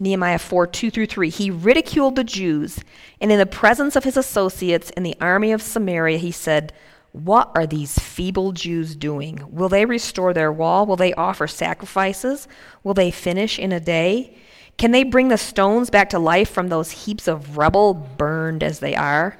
Nehemiah 0.00 0.38
4 0.38 0.66
2 0.66 0.90
through 0.90 1.06
3. 1.06 1.30
He 1.30 1.50
ridiculed 1.50 2.16
the 2.16 2.24
Jews, 2.24 2.80
and 3.20 3.30
in 3.30 3.38
the 3.38 3.46
presence 3.46 3.94
of 3.94 4.04
his 4.04 4.16
associates 4.16 4.90
in 4.90 5.02
the 5.02 5.16
army 5.20 5.52
of 5.52 5.62
Samaria, 5.62 6.18
he 6.18 6.32
said, 6.32 6.72
What 7.12 7.52
are 7.54 7.66
these 7.66 7.98
feeble 7.98 8.52
Jews 8.52 8.96
doing? 8.96 9.44
Will 9.48 9.68
they 9.68 9.84
restore 9.84 10.32
their 10.32 10.52
wall? 10.52 10.84
Will 10.86 10.96
they 10.96 11.14
offer 11.14 11.46
sacrifices? 11.46 12.48
Will 12.82 12.94
they 12.94 13.12
finish 13.12 13.58
in 13.58 13.70
a 13.70 13.78
day? 13.78 14.36
Can 14.76 14.90
they 14.90 15.04
bring 15.04 15.28
the 15.28 15.38
stones 15.38 15.90
back 15.90 16.10
to 16.10 16.18
life 16.18 16.50
from 16.50 16.68
those 16.68 16.90
heaps 16.90 17.28
of 17.28 17.56
rubble, 17.56 17.94
burned 17.94 18.62
as 18.62 18.80
they 18.80 18.94
are? 18.94 19.36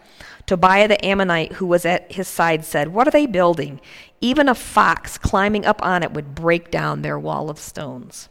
Tobiah 0.46 0.88
the 0.88 1.02
Ammonite, 1.04 1.54
who 1.54 1.66
was 1.66 1.86
at 1.86 2.12
his 2.12 2.28
side, 2.28 2.64
said, 2.64 2.88
What 2.88 3.08
are 3.08 3.10
they 3.10 3.26
building? 3.26 3.80
Even 4.20 4.48
a 4.48 4.54
fox 4.54 5.18
climbing 5.18 5.64
up 5.64 5.82
on 5.84 6.02
it 6.02 6.12
would 6.12 6.34
break 6.34 6.70
down 6.70 7.02
their 7.02 7.18
wall 7.18 7.50
of 7.50 7.58
stones. 7.58 8.28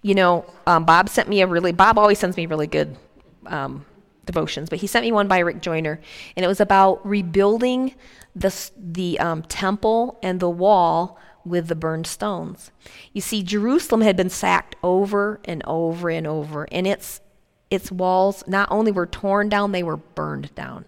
You 0.00 0.14
know, 0.14 0.44
um, 0.66 0.84
Bob 0.84 1.08
sent 1.08 1.28
me 1.28 1.40
a 1.42 1.46
really, 1.46 1.72
Bob 1.72 1.98
always 1.98 2.18
sends 2.18 2.36
me 2.36 2.46
really 2.46 2.66
good 2.66 2.96
um, 3.46 3.84
devotions, 4.24 4.68
but 4.68 4.80
he 4.80 4.86
sent 4.86 5.04
me 5.04 5.12
one 5.12 5.28
by 5.28 5.38
Rick 5.38 5.60
Joyner, 5.60 6.00
and 6.36 6.44
it 6.44 6.48
was 6.48 6.60
about 6.60 7.06
rebuilding 7.06 7.94
the, 8.34 8.70
the 8.76 9.20
um, 9.20 9.42
temple 9.42 10.18
and 10.22 10.40
the 10.40 10.50
wall 10.50 11.18
with 11.44 11.68
the 11.68 11.74
burned 11.74 12.06
stones. 12.06 12.70
You 13.12 13.20
see, 13.20 13.42
Jerusalem 13.42 14.00
had 14.00 14.16
been 14.16 14.30
sacked 14.30 14.76
over 14.82 15.40
and 15.44 15.62
over 15.66 16.10
and 16.10 16.26
over, 16.26 16.68
and 16.72 16.86
its, 16.86 17.20
its 17.70 17.90
walls 17.90 18.44
not 18.46 18.68
only 18.70 18.92
were 18.92 19.06
torn 19.06 19.48
down, 19.48 19.72
they 19.72 19.82
were 19.82 19.96
burned 19.96 20.54
down. 20.54 20.84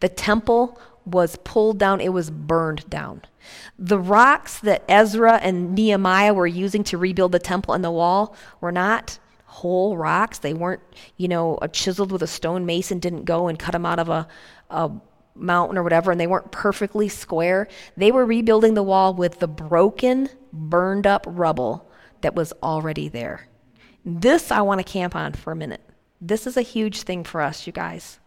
The 0.00 0.08
temple 0.08 0.78
was 1.04 1.36
pulled 1.44 1.78
down, 1.78 2.00
it 2.00 2.12
was 2.12 2.30
burned 2.30 2.88
down. 2.90 3.22
The 3.78 3.98
rocks 3.98 4.58
that 4.60 4.82
Ezra 4.88 5.34
and 5.34 5.74
Nehemiah 5.74 6.34
were 6.34 6.48
using 6.48 6.82
to 6.84 6.98
rebuild 6.98 7.32
the 7.32 7.38
temple 7.38 7.74
and 7.74 7.84
the 7.84 7.90
wall 7.92 8.34
were 8.60 8.72
not 8.72 9.18
whole 9.44 9.96
rocks. 9.96 10.38
They 10.38 10.52
weren't, 10.52 10.82
you 11.16 11.28
know, 11.28 11.58
chiseled 11.72 12.12
with 12.12 12.22
a 12.22 12.26
stone 12.26 12.66
mason 12.66 12.98
didn't 12.98 13.24
go 13.24 13.46
and 13.48 13.58
cut 13.58 13.72
them 13.72 13.86
out 13.86 13.98
of 13.98 14.08
a, 14.08 14.26
a 14.68 14.90
mountain 15.36 15.78
or 15.78 15.82
whatever, 15.82 16.10
and 16.10 16.20
they 16.20 16.26
weren't 16.26 16.52
perfectly 16.52 17.08
square. 17.08 17.68
They 17.96 18.10
were 18.10 18.24
rebuilding 18.24 18.74
the 18.74 18.82
wall 18.82 19.14
with 19.14 19.38
the 19.38 19.48
broken, 19.48 20.28
burned 20.52 21.06
up 21.06 21.24
rubble 21.28 21.88
that 22.20 22.34
was 22.34 22.52
already 22.62 23.08
there. 23.08 23.48
This 24.04 24.50
I 24.50 24.60
want 24.62 24.78
to 24.78 24.84
camp 24.84 25.16
on 25.16 25.32
for 25.32 25.52
a 25.52 25.56
minute. 25.56 25.82
This 26.20 26.46
is 26.46 26.56
a 26.56 26.62
huge 26.62 27.02
thing 27.02 27.24
for 27.24 27.40
us, 27.40 27.66
you 27.66 27.72
guys. 27.72 28.18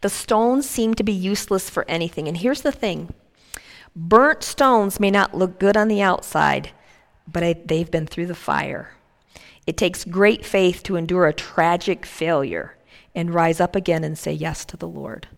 The 0.00 0.08
stones 0.08 0.68
seem 0.68 0.94
to 0.94 1.04
be 1.04 1.12
useless 1.12 1.70
for 1.70 1.84
anything. 1.88 2.26
And 2.28 2.36
here's 2.36 2.62
the 2.62 2.72
thing 2.72 3.14
burnt 3.94 4.42
stones 4.42 4.98
may 4.98 5.10
not 5.10 5.34
look 5.34 5.58
good 5.60 5.76
on 5.76 5.88
the 5.88 6.02
outside, 6.02 6.70
but 7.30 7.68
they've 7.68 7.90
been 7.90 8.06
through 8.06 8.26
the 8.26 8.34
fire. 8.34 8.90
It 9.66 9.76
takes 9.76 10.04
great 10.04 10.44
faith 10.44 10.82
to 10.84 10.96
endure 10.96 11.26
a 11.26 11.32
tragic 11.32 12.04
failure 12.04 12.76
and 13.14 13.32
rise 13.32 13.60
up 13.60 13.76
again 13.76 14.04
and 14.04 14.18
say 14.18 14.32
yes 14.32 14.64
to 14.66 14.76
the 14.76 14.88
Lord. 14.88 15.28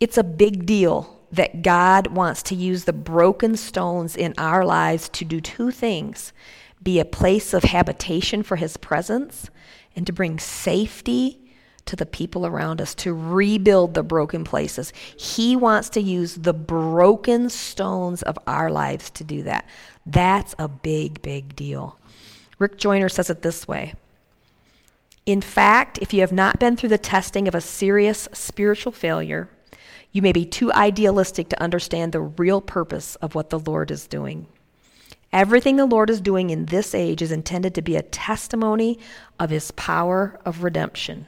It's 0.00 0.18
a 0.18 0.24
big 0.24 0.66
deal 0.66 1.20
that 1.30 1.62
God 1.62 2.08
wants 2.08 2.42
to 2.44 2.54
use 2.54 2.84
the 2.84 2.92
broken 2.92 3.56
stones 3.56 4.16
in 4.16 4.34
our 4.36 4.64
lives 4.64 5.08
to 5.10 5.24
do 5.24 5.40
two 5.40 5.70
things 5.70 6.32
be 6.82 6.98
a 6.98 7.04
place 7.04 7.54
of 7.54 7.62
habitation 7.62 8.42
for 8.42 8.56
His 8.56 8.76
presence 8.76 9.48
and 9.94 10.04
to 10.06 10.12
bring 10.12 10.38
safety 10.40 11.38
to 11.84 11.96
the 11.96 12.06
people 12.06 12.46
around 12.46 12.80
us, 12.80 12.94
to 12.94 13.14
rebuild 13.14 13.94
the 13.94 14.02
broken 14.02 14.44
places. 14.44 14.92
He 15.16 15.56
wants 15.56 15.88
to 15.90 16.00
use 16.00 16.34
the 16.34 16.54
broken 16.54 17.50
stones 17.50 18.22
of 18.22 18.38
our 18.46 18.70
lives 18.70 19.10
to 19.10 19.24
do 19.24 19.42
that. 19.44 19.68
That's 20.06 20.54
a 20.58 20.68
big, 20.68 21.22
big 21.22 21.54
deal. 21.56 21.98
Rick 22.62 22.78
Joyner 22.78 23.08
says 23.08 23.28
it 23.28 23.42
this 23.42 23.66
way 23.66 23.94
In 25.26 25.40
fact, 25.40 25.98
if 26.00 26.14
you 26.14 26.20
have 26.20 26.32
not 26.32 26.60
been 26.60 26.76
through 26.76 26.90
the 26.90 26.96
testing 26.96 27.48
of 27.48 27.56
a 27.56 27.60
serious 27.60 28.28
spiritual 28.32 28.92
failure, 28.92 29.48
you 30.12 30.22
may 30.22 30.30
be 30.30 30.46
too 30.46 30.72
idealistic 30.72 31.48
to 31.48 31.60
understand 31.60 32.12
the 32.12 32.20
real 32.20 32.60
purpose 32.60 33.16
of 33.16 33.34
what 33.34 33.50
the 33.50 33.58
Lord 33.58 33.90
is 33.90 34.06
doing. 34.06 34.46
Everything 35.32 35.74
the 35.74 35.86
Lord 35.86 36.08
is 36.08 36.20
doing 36.20 36.50
in 36.50 36.66
this 36.66 36.94
age 36.94 37.20
is 37.20 37.32
intended 37.32 37.74
to 37.74 37.82
be 37.82 37.96
a 37.96 38.02
testimony 38.02 38.98
of 39.40 39.50
his 39.50 39.72
power 39.72 40.38
of 40.44 40.62
redemption. 40.62 41.26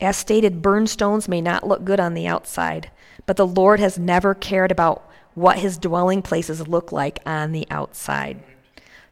As 0.00 0.16
stated, 0.16 0.60
burned 0.60 0.90
stones 0.90 1.28
may 1.28 1.40
not 1.40 1.68
look 1.68 1.84
good 1.84 2.00
on 2.00 2.14
the 2.14 2.26
outside, 2.26 2.90
but 3.26 3.36
the 3.36 3.46
Lord 3.46 3.78
has 3.78 3.96
never 3.96 4.34
cared 4.34 4.72
about 4.72 5.08
what 5.34 5.58
his 5.58 5.78
dwelling 5.78 6.22
places 6.22 6.66
look 6.66 6.90
like 6.90 7.20
on 7.24 7.52
the 7.52 7.66
outside. 7.70 8.42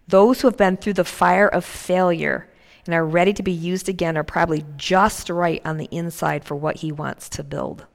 Those 0.08 0.40
who 0.40 0.48
have 0.48 0.56
been 0.56 0.76
through 0.76 0.94
the 0.94 1.04
fire 1.04 1.48
of 1.48 1.64
failure 1.64 2.48
and 2.84 2.94
are 2.94 3.04
ready 3.04 3.32
to 3.32 3.42
be 3.42 3.52
used 3.52 3.88
again 3.88 4.16
are 4.16 4.24
probably 4.24 4.64
just 4.76 5.28
right 5.28 5.60
on 5.64 5.76
the 5.76 5.88
inside 5.90 6.44
for 6.44 6.54
what 6.54 6.76
he 6.76 6.92
wants 6.92 7.28
to 7.30 7.44
build. 7.44 7.86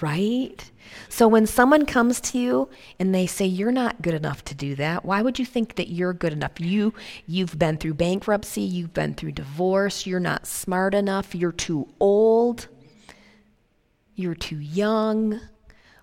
Right? 0.00 0.70
So 1.08 1.26
when 1.26 1.46
someone 1.46 1.86
comes 1.86 2.20
to 2.20 2.38
you 2.38 2.68
and 2.98 3.14
they 3.14 3.26
say 3.26 3.46
you're 3.46 3.72
not 3.72 4.02
good 4.02 4.14
enough 4.14 4.44
to 4.44 4.54
do 4.54 4.74
that, 4.76 5.04
why 5.04 5.22
would 5.22 5.38
you 5.38 5.46
think 5.46 5.76
that 5.76 5.88
you're 5.88 6.12
good 6.12 6.32
enough? 6.32 6.60
You 6.60 6.94
you've 7.26 7.58
been 7.58 7.78
through 7.78 7.94
bankruptcy, 7.94 8.60
you've 8.60 8.92
been 8.92 9.14
through 9.14 9.32
divorce, 9.32 10.06
you're 10.06 10.20
not 10.20 10.46
smart 10.46 10.94
enough, 10.94 11.34
you're 11.34 11.52
too 11.52 11.88
old, 11.98 12.68
you're 14.14 14.34
too 14.34 14.58
young. 14.58 15.40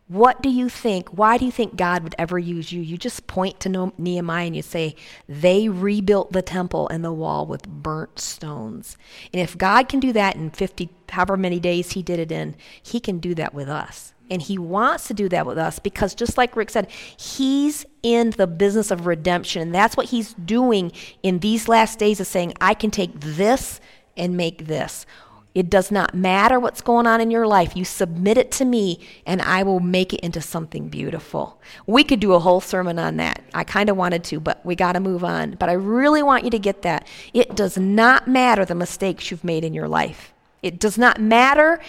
What 0.08 0.44
do 0.44 0.50
you 0.50 0.70
think? 0.70 1.10
Why 1.10 1.40
do 1.40 1.46
you 1.46 1.52
think 1.52 1.76
God 1.76 2.04
would 2.04 2.14
ever 2.20 2.38
use 2.38 2.72
you? 2.72 2.80
You 2.80 2.96
just 2.96 3.26
point 3.26 3.60
to 3.62 3.92
Nehemiah 3.98 4.46
and 4.46 4.56
you 4.56 4.62
say, 4.62 4.96
They 5.28 5.68
rebuilt 5.68 6.32
the 6.32 6.44
temple 6.44 6.88
and 6.90 7.04
the 7.04 7.12
wall 7.12 7.48
with 7.48 7.68
burnt 7.68 8.20
stones. 8.20 8.98
And 9.34 9.42
if 9.42 9.58
God 9.58 9.90
can 9.90 10.00
do 10.00 10.14
that 10.14 10.36
in 10.36 10.52
50, 10.52 10.92
however 11.10 11.38
many 11.38 11.60
days 11.60 11.94
He 11.94 12.04
did 12.04 12.20
it 12.20 12.32
in, 12.32 12.56
He 12.84 13.00
can 13.00 13.18
do 13.18 13.34
that 13.34 13.56
with 13.56 13.68
us. 13.68 14.14
And 14.30 14.44
He 14.44 14.60
wants 14.60 15.08
to 15.08 15.16
do 15.16 15.28
that 15.30 15.48
with 15.48 15.58
us 15.58 15.80
because, 15.80 16.14
just 16.14 16.38
like 16.38 16.56
Rick 16.56 16.70
said, 16.70 16.92
He's 16.92 17.84
in 18.04 18.30
the 18.30 18.46
business 18.46 18.92
of 18.92 19.08
redemption. 19.08 19.64
And 19.64 19.74
that's 19.74 19.98
what 19.98 20.10
He's 20.10 20.36
doing 20.36 20.92
in 21.24 21.40
these 21.40 21.68
last 21.68 21.98
days 21.98 22.20
of 22.20 22.28
saying, 22.28 22.54
I 22.62 22.76
can 22.76 22.92
take 22.92 23.20
this 23.20 23.82
and 24.16 24.38
make 24.38 24.68
this. 24.68 25.08
It 25.56 25.70
does 25.70 25.90
not 25.90 26.14
matter 26.14 26.60
what's 26.60 26.82
going 26.82 27.08
on 27.08 27.22
in 27.22 27.32
your 27.32 27.48
life. 27.48 27.78
You 27.78 27.86
submit 27.86 28.38
it 28.38 28.52
to 28.52 28.66
me, 28.66 29.00
and 29.26 29.42
I 29.42 29.64
will 29.64 29.80
make 29.80 30.14
it 30.14 30.20
into 30.20 30.42
something 30.42 30.90
beautiful. 30.90 31.62
We 31.88 32.04
could 32.04 32.20
do 32.20 32.34
a 32.34 32.40
whole 32.40 32.60
sermon 32.60 33.00
on 33.00 33.16
that. 33.18 33.42
I 33.54 33.64
kind 33.64 33.90
of 33.90 33.96
wanted 33.96 34.26
to, 34.26 34.42
but 34.42 34.64
we 34.66 34.76
got 34.76 34.92
to 34.92 35.00
move 35.00 35.24
on. 35.24 35.52
But 35.52 35.70
I 35.70 35.74
really 35.74 36.22
want 36.22 36.44
you 36.44 36.50
to 36.50 36.60
get 36.60 36.82
that. 36.82 37.08
It 37.34 37.56
does 37.56 37.78
not 37.78 38.28
matter 38.28 38.66
the 38.66 38.76
mistakes 38.76 39.32
you've 39.32 39.46
made 39.46 39.64
in 39.64 39.74
your 39.74 39.88
life. 39.88 40.34
It 40.62 40.78
does 40.78 40.98
not 40.98 41.22
matter 41.22 41.80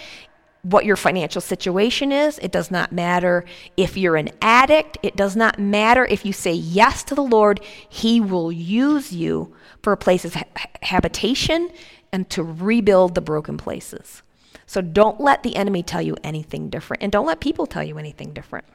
what 0.61 0.85
your 0.85 0.95
financial 0.95 1.41
situation 1.41 2.11
is. 2.11 2.39
It 2.39 2.51
does 2.51 2.71
not 2.71 2.91
matter 2.91 3.43
if 3.75 3.97
you're 3.97 4.15
an 4.15 4.29
addict. 4.41 4.97
It 5.03 5.15
does 5.15 5.35
not 5.35 5.59
matter 5.59 6.05
if 6.05 6.25
you 6.25 6.31
say 6.33 6.53
yes 6.53 7.03
to 7.05 7.15
the 7.15 7.23
Lord. 7.23 7.59
He 7.89 8.21
will 8.21 8.51
use 8.51 9.11
you 9.11 9.55
for 9.81 9.93
a 9.93 9.97
place 9.97 10.25
of 10.25 10.35
habitation 10.81 11.69
and 12.11 12.29
to 12.29 12.43
rebuild 12.43 13.15
the 13.15 13.21
broken 13.21 13.57
places. 13.57 14.21
So 14.65 14.81
don't 14.81 15.21
let 15.21 15.43
the 15.43 15.55
enemy 15.55 15.83
tell 15.83 16.01
you 16.01 16.17
anything 16.23 16.69
different, 16.69 17.03
and 17.03 17.11
don't 17.11 17.25
let 17.25 17.39
people 17.39 17.65
tell 17.65 17.83
you 17.83 17.97
anything 17.97 18.33
different. 18.33 18.65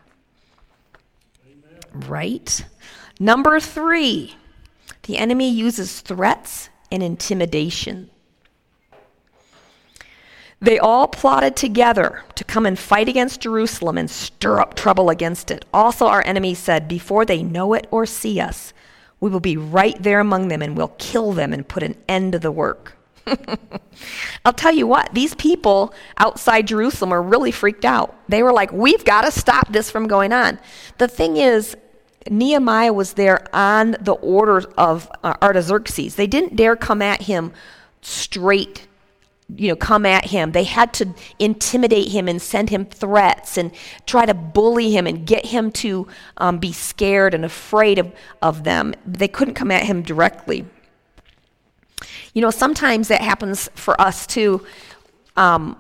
Amen. 1.47 2.09
Right? 2.09 2.65
Number 3.21 3.61
three, 3.61 4.37
the 5.03 5.19
enemy 5.19 5.51
uses 5.51 6.01
threats 6.01 6.71
and 6.91 7.03
intimidation. 7.03 8.11
They 10.61 10.79
all 10.79 11.09
plotted 11.09 11.57
together 11.57 12.23
to 12.37 12.45
come 12.45 12.67
and 12.67 12.79
fight 12.79 13.09
against 13.09 13.41
Jerusalem 13.41 13.99
and 13.99 14.09
stir 14.09 14.61
up 14.61 14.75
trouble 14.75 15.11
against 15.11 15.51
it. 15.51 15.65
Also, 15.75 16.07
our 16.07 16.25
enemy 16.25 16.55
said, 16.55 16.87
Before 16.87 17.25
they 17.25 17.43
know 17.43 17.75
it 17.75 17.89
or 17.91 18.07
see 18.07 18.39
us, 18.39 18.73
we 19.19 19.29
will 19.29 19.41
be 19.41 19.57
right 19.57 20.01
there 20.01 20.21
among 20.21 20.49
them 20.49 20.63
and 20.63 20.77
we'll 20.77 20.95
kill 20.99 21.33
them 21.33 21.53
and 21.53 21.67
put 21.67 21.83
an 21.83 21.97
end 22.09 22.33
to 22.33 22.39
the 22.39 22.53
work. 22.53 22.97
I'll 24.45 24.53
tell 24.53 24.75
you 24.75 24.87
what, 24.87 25.13
these 25.15 25.35
people 25.35 25.95
outside 26.19 26.67
Jerusalem 26.67 27.13
are 27.13 27.23
really 27.23 27.51
freaked 27.51 27.85
out. 27.85 28.15
They 28.29 28.43
were 28.43 28.53
like, 28.53 28.73
we've 28.73 29.05
got 29.05 29.23
to 29.23 29.31
stop 29.31 29.73
this 29.73 29.91
from 29.91 30.09
going 30.09 30.33
on. 30.33 30.59
The 30.99 31.09
thing 31.09 31.37
is, 31.37 31.77
Nehemiah 32.31 32.93
was 32.93 33.15
there 33.15 33.45
on 33.55 33.97
the 34.01 34.13
orders 34.13 34.65
of 34.79 35.11
uh, 35.23 35.35
Artaxerxes. 35.43 36.15
They 36.15 36.27
didn't 36.27 36.57
dare 36.57 36.77
come 36.77 37.03
at 37.03 37.23
him 37.23 37.53
straight, 38.01 38.87
you 39.55 39.69
know, 39.69 39.77
come 39.77 40.07
at 40.07 40.27
him. 40.27 40.53
They 40.53 40.65
had 40.65 40.93
to 40.95 41.15
intimidate 41.39 42.09
him 42.09 42.29
and 42.29 42.41
send 42.41 42.71
him 42.71 42.87
threats 42.87 43.57
and 43.57 43.73
try 44.07 44.27
to 44.27 44.35
bully 44.35 44.93
him 44.93 45.07
and 45.07 45.27
get 45.27 45.47
him 45.47 45.73
to 45.73 46.07
um, 46.37 46.59
be 46.59 46.73
scared 46.73 47.35
and 47.35 47.45
afraid 47.45 47.99
of, 47.99 48.13
of 48.41 48.65
them. 48.65 48.95
They 49.05 49.29
couldn't 49.29 49.55
come 49.55 49.71
at 49.71 49.85
him 49.85 50.03
directly. 50.03 50.67
You 52.35 52.43
know, 52.43 52.51
sometimes 52.51 53.09
that 53.09 53.21
happens 53.21 53.69
for 53.75 53.99
us 54.01 54.27
too. 54.27 54.65
Um, 55.37 55.77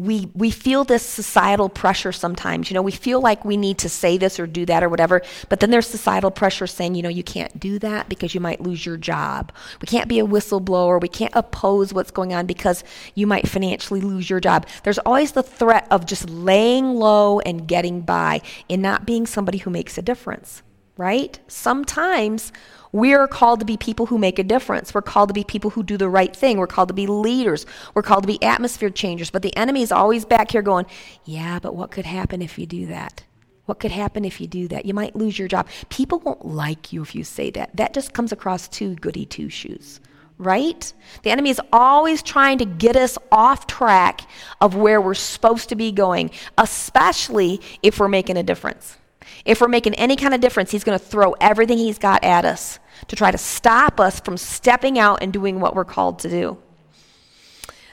we, 0.00 0.30
we 0.34 0.50
feel 0.50 0.84
this 0.84 1.04
societal 1.04 1.68
pressure 1.68 2.10
sometimes. 2.10 2.70
You 2.70 2.74
know, 2.74 2.82
we 2.82 2.92
feel 2.92 3.20
like 3.20 3.44
we 3.44 3.58
need 3.58 3.76
to 3.78 3.88
say 3.90 4.16
this 4.16 4.40
or 4.40 4.46
do 4.46 4.64
that 4.64 4.82
or 4.82 4.88
whatever, 4.88 5.20
but 5.50 5.60
then 5.60 5.70
there's 5.70 5.86
societal 5.86 6.30
pressure 6.30 6.66
saying, 6.66 6.94
you 6.94 7.02
know, 7.02 7.10
you 7.10 7.22
can't 7.22 7.60
do 7.60 7.78
that 7.80 8.08
because 8.08 8.34
you 8.34 8.40
might 8.40 8.62
lose 8.62 8.86
your 8.86 8.96
job. 8.96 9.52
We 9.82 9.86
can't 9.86 10.08
be 10.08 10.18
a 10.18 10.26
whistleblower. 10.26 11.00
We 11.00 11.08
can't 11.08 11.34
oppose 11.36 11.92
what's 11.92 12.10
going 12.10 12.32
on 12.32 12.46
because 12.46 12.82
you 13.14 13.26
might 13.26 13.46
financially 13.46 14.00
lose 14.00 14.30
your 14.30 14.40
job. 14.40 14.66
There's 14.84 14.98
always 15.00 15.32
the 15.32 15.42
threat 15.42 15.86
of 15.90 16.06
just 16.06 16.30
laying 16.30 16.94
low 16.94 17.40
and 17.40 17.68
getting 17.68 18.00
by 18.00 18.40
and 18.70 18.80
not 18.80 19.04
being 19.04 19.26
somebody 19.26 19.58
who 19.58 19.70
makes 19.70 19.98
a 19.98 20.02
difference 20.02 20.62
right? 20.96 21.40
Sometimes 21.48 22.52
we 22.92 23.14
are 23.14 23.28
called 23.28 23.60
to 23.60 23.66
be 23.66 23.76
people 23.76 24.06
who 24.06 24.18
make 24.18 24.38
a 24.38 24.44
difference. 24.44 24.92
We're 24.92 25.02
called 25.02 25.28
to 25.28 25.34
be 25.34 25.44
people 25.44 25.70
who 25.70 25.82
do 25.82 25.96
the 25.96 26.08
right 26.08 26.34
thing. 26.34 26.58
We're 26.58 26.66
called 26.66 26.88
to 26.88 26.94
be 26.94 27.06
leaders. 27.06 27.66
We're 27.94 28.02
called 28.02 28.24
to 28.24 28.26
be 28.26 28.42
atmosphere 28.42 28.90
changers. 28.90 29.30
But 29.30 29.42
the 29.42 29.56
enemy 29.56 29.82
is 29.82 29.92
always 29.92 30.24
back 30.24 30.50
here 30.50 30.62
going, 30.62 30.86
Yeah, 31.24 31.58
but 31.60 31.76
what 31.76 31.90
could 31.90 32.06
happen 32.06 32.42
if 32.42 32.58
you 32.58 32.66
do 32.66 32.86
that? 32.86 33.22
What 33.66 33.78
could 33.78 33.92
happen 33.92 34.24
if 34.24 34.40
you 34.40 34.48
do 34.48 34.66
that? 34.68 34.84
You 34.84 34.94
might 34.94 35.14
lose 35.14 35.38
your 35.38 35.46
job. 35.46 35.68
People 35.90 36.18
won't 36.18 36.44
like 36.44 36.92
you 36.92 37.02
if 37.02 37.14
you 37.14 37.22
say 37.22 37.50
that. 37.50 37.76
That 37.76 37.94
just 37.94 38.12
comes 38.12 38.32
across 38.32 38.66
too 38.66 38.96
goody 38.96 39.24
two 39.24 39.48
shoes, 39.48 40.00
right? 40.38 40.92
The 41.22 41.30
enemy 41.30 41.50
is 41.50 41.60
always 41.72 42.20
trying 42.20 42.58
to 42.58 42.64
get 42.64 42.96
us 42.96 43.16
off 43.30 43.68
track 43.68 44.22
of 44.60 44.74
where 44.74 45.00
we're 45.00 45.14
supposed 45.14 45.68
to 45.68 45.76
be 45.76 45.92
going, 45.92 46.32
especially 46.58 47.60
if 47.80 48.00
we're 48.00 48.08
making 48.08 48.36
a 48.36 48.42
difference. 48.42 48.96
If 49.44 49.60
we're 49.60 49.68
making 49.68 49.94
any 49.94 50.16
kind 50.16 50.34
of 50.34 50.40
difference, 50.40 50.70
he's 50.70 50.84
going 50.84 50.98
to 50.98 51.04
throw 51.04 51.32
everything 51.40 51.78
he's 51.78 51.98
got 51.98 52.22
at 52.24 52.44
us 52.44 52.78
to 53.08 53.16
try 53.16 53.30
to 53.30 53.38
stop 53.38 53.98
us 53.98 54.20
from 54.20 54.36
stepping 54.36 54.98
out 54.98 55.22
and 55.22 55.32
doing 55.32 55.60
what 55.60 55.74
we're 55.74 55.84
called 55.84 56.18
to 56.20 56.28
do. 56.28 56.58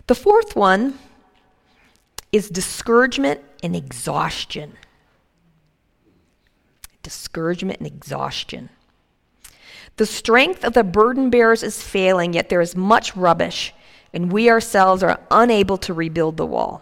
The 0.08 0.16
fourth 0.16 0.56
one 0.56 0.98
is 2.32 2.50
discouragement 2.50 3.42
and 3.64 3.76
exhaustion. 3.76 4.74
Discouragement 7.04 7.80
and 7.80 7.88
exhaustion. 7.88 8.70
The 9.98 10.06
strength 10.06 10.64
of 10.64 10.74
the 10.74 10.84
burden 10.84 11.30
bearers 11.30 11.64
is 11.64 11.82
failing, 11.82 12.34
yet 12.34 12.50
there 12.50 12.62
is 12.62 12.76
much 12.76 13.16
rubbish, 13.16 13.74
and 14.14 14.32
we 14.32 14.50
ourselves 14.50 15.02
are 15.04 15.20
unable 15.32 15.78
to 15.78 15.94
rebuild 15.94 16.38
the 16.38 16.46
wall. 16.46 16.82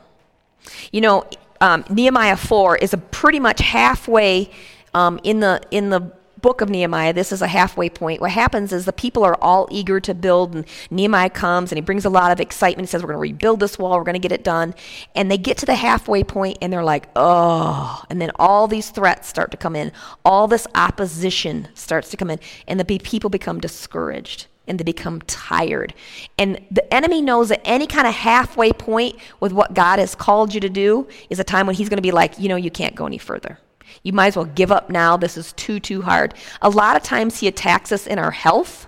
You 0.91 1.01
know, 1.01 1.23
um, 1.61 1.85
Nehemiah 1.89 2.37
4 2.37 2.77
is 2.77 2.93
a 2.93 2.97
pretty 2.97 3.39
much 3.39 3.59
halfway 3.59 4.51
um, 4.93 5.19
in 5.23 5.39
the 5.39 5.61
in 5.71 5.89
the 5.89 6.11
book 6.41 6.61
of 6.61 6.69
Nehemiah. 6.69 7.11
This 7.11 7.31
is 7.31 7.41
a 7.41 7.47
halfway 7.47 7.89
point. 7.89 8.21
What 8.21 8.29
happens 8.29 8.71
is 8.71 8.85
the 8.85 8.93
people 8.93 9.23
are 9.23 9.35
all 9.41 9.67
eager 9.71 9.99
to 9.99 10.13
build, 10.13 10.53
and 10.53 10.65
Nehemiah 10.91 11.31
comes 11.31 11.71
and 11.71 11.77
he 11.77 11.81
brings 11.81 12.05
a 12.05 12.09
lot 12.09 12.31
of 12.31 12.39
excitement. 12.39 12.87
He 12.87 12.91
says, 12.91 13.01
"We're 13.01 13.07
going 13.07 13.17
to 13.17 13.33
rebuild 13.33 13.59
this 13.59 13.79
wall. 13.79 13.97
We're 13.97 14.03
going 14.03 14.13
to 14.13 14.19
get 14.19 14.31
it 14.31 14.43
done." 14.43 14.75
And 15.15 15.31
they 15.31 15.37
get 15.37 15.57
to 15.59 15.65
the 15.65 15.75
halfway 15.75 16.23
point, 16.23 16.59
and 16.61 16.71
they're 16.71 16.83
like, 16.83 17.09
"Oh!" 17.15 18.03
And 18.09 18.21
then 18.21 18.31
all 18.35 18.67
these 18.67 18.91
threats 18.91 19.27
start 19.27 19.51
to 19.51 19.57
come 19.57 19.75
in. 19.75 19.91
All 20.23 20.47
this 20.47 20.67
opposition 20.75 21.67
starts 21.73 22.09
to 22.11 22.17
come 22.17 22.29
in, 22.29 22.39
and 22.67 22.79
the 22.79 22.85
people 22.99 23.29
become 23.29 23.59
discouraged 23.59 24.47
and 24.67 24.79
they 24.79 24.83
become 24.83 25.21
tired. 25.21 25.93
And 26.37 26.59
the 26.71 26.93
enemy 26.93 27.21
knows 27.21 27.49
that 27.49 27.61
any 27.65 27.87
kind 27.87 28.07
of 28.07 28.13
halfway 28.13 28.71
point 28.71 29.17
with 29.39 29.51
what 29.51 29.73
God 29.73 29.99
has 29.99 30.15
called 30.15 30.53
you 30.53 30.59
to 30.61 30.69
do 30.69 31.07
is 31.29 31.39
a 31.39 31.43
time 31.43 31.67
when 31.67 31.75
he's 31.75 31.89
going 31.89 31.97
to 31.97 32.01
be 32.01 32.11
like, 32.11 32.39
you 32.39 32.49
know, 32.49 32.55
you 32.55 32.71
can't 32.71 32.95
go 32.95 33.05
any 33.05 33.17
further. 33.17 33.59
You 34.03 34.13
might 34.13 34.27
as 34.27 34.35
well 34.35 34.45
give 34.45 34.71
up 34.71 34.89
now. 34.89 35.17
This 35.17 35.37
is 35.37 35.53
too, 35.53 35.79
too 35.79 36.01
hard. 36.01 36.33
A 36.61 36.69
lot 36.69 36.95
of 36.95 37.03
times 37.03 37.39
he 37.39 37.47
attacks 37.47 37.91
us 37.91 38.07
in 38.07 38.19
our 38.19 38.31
health. 38.31 38.87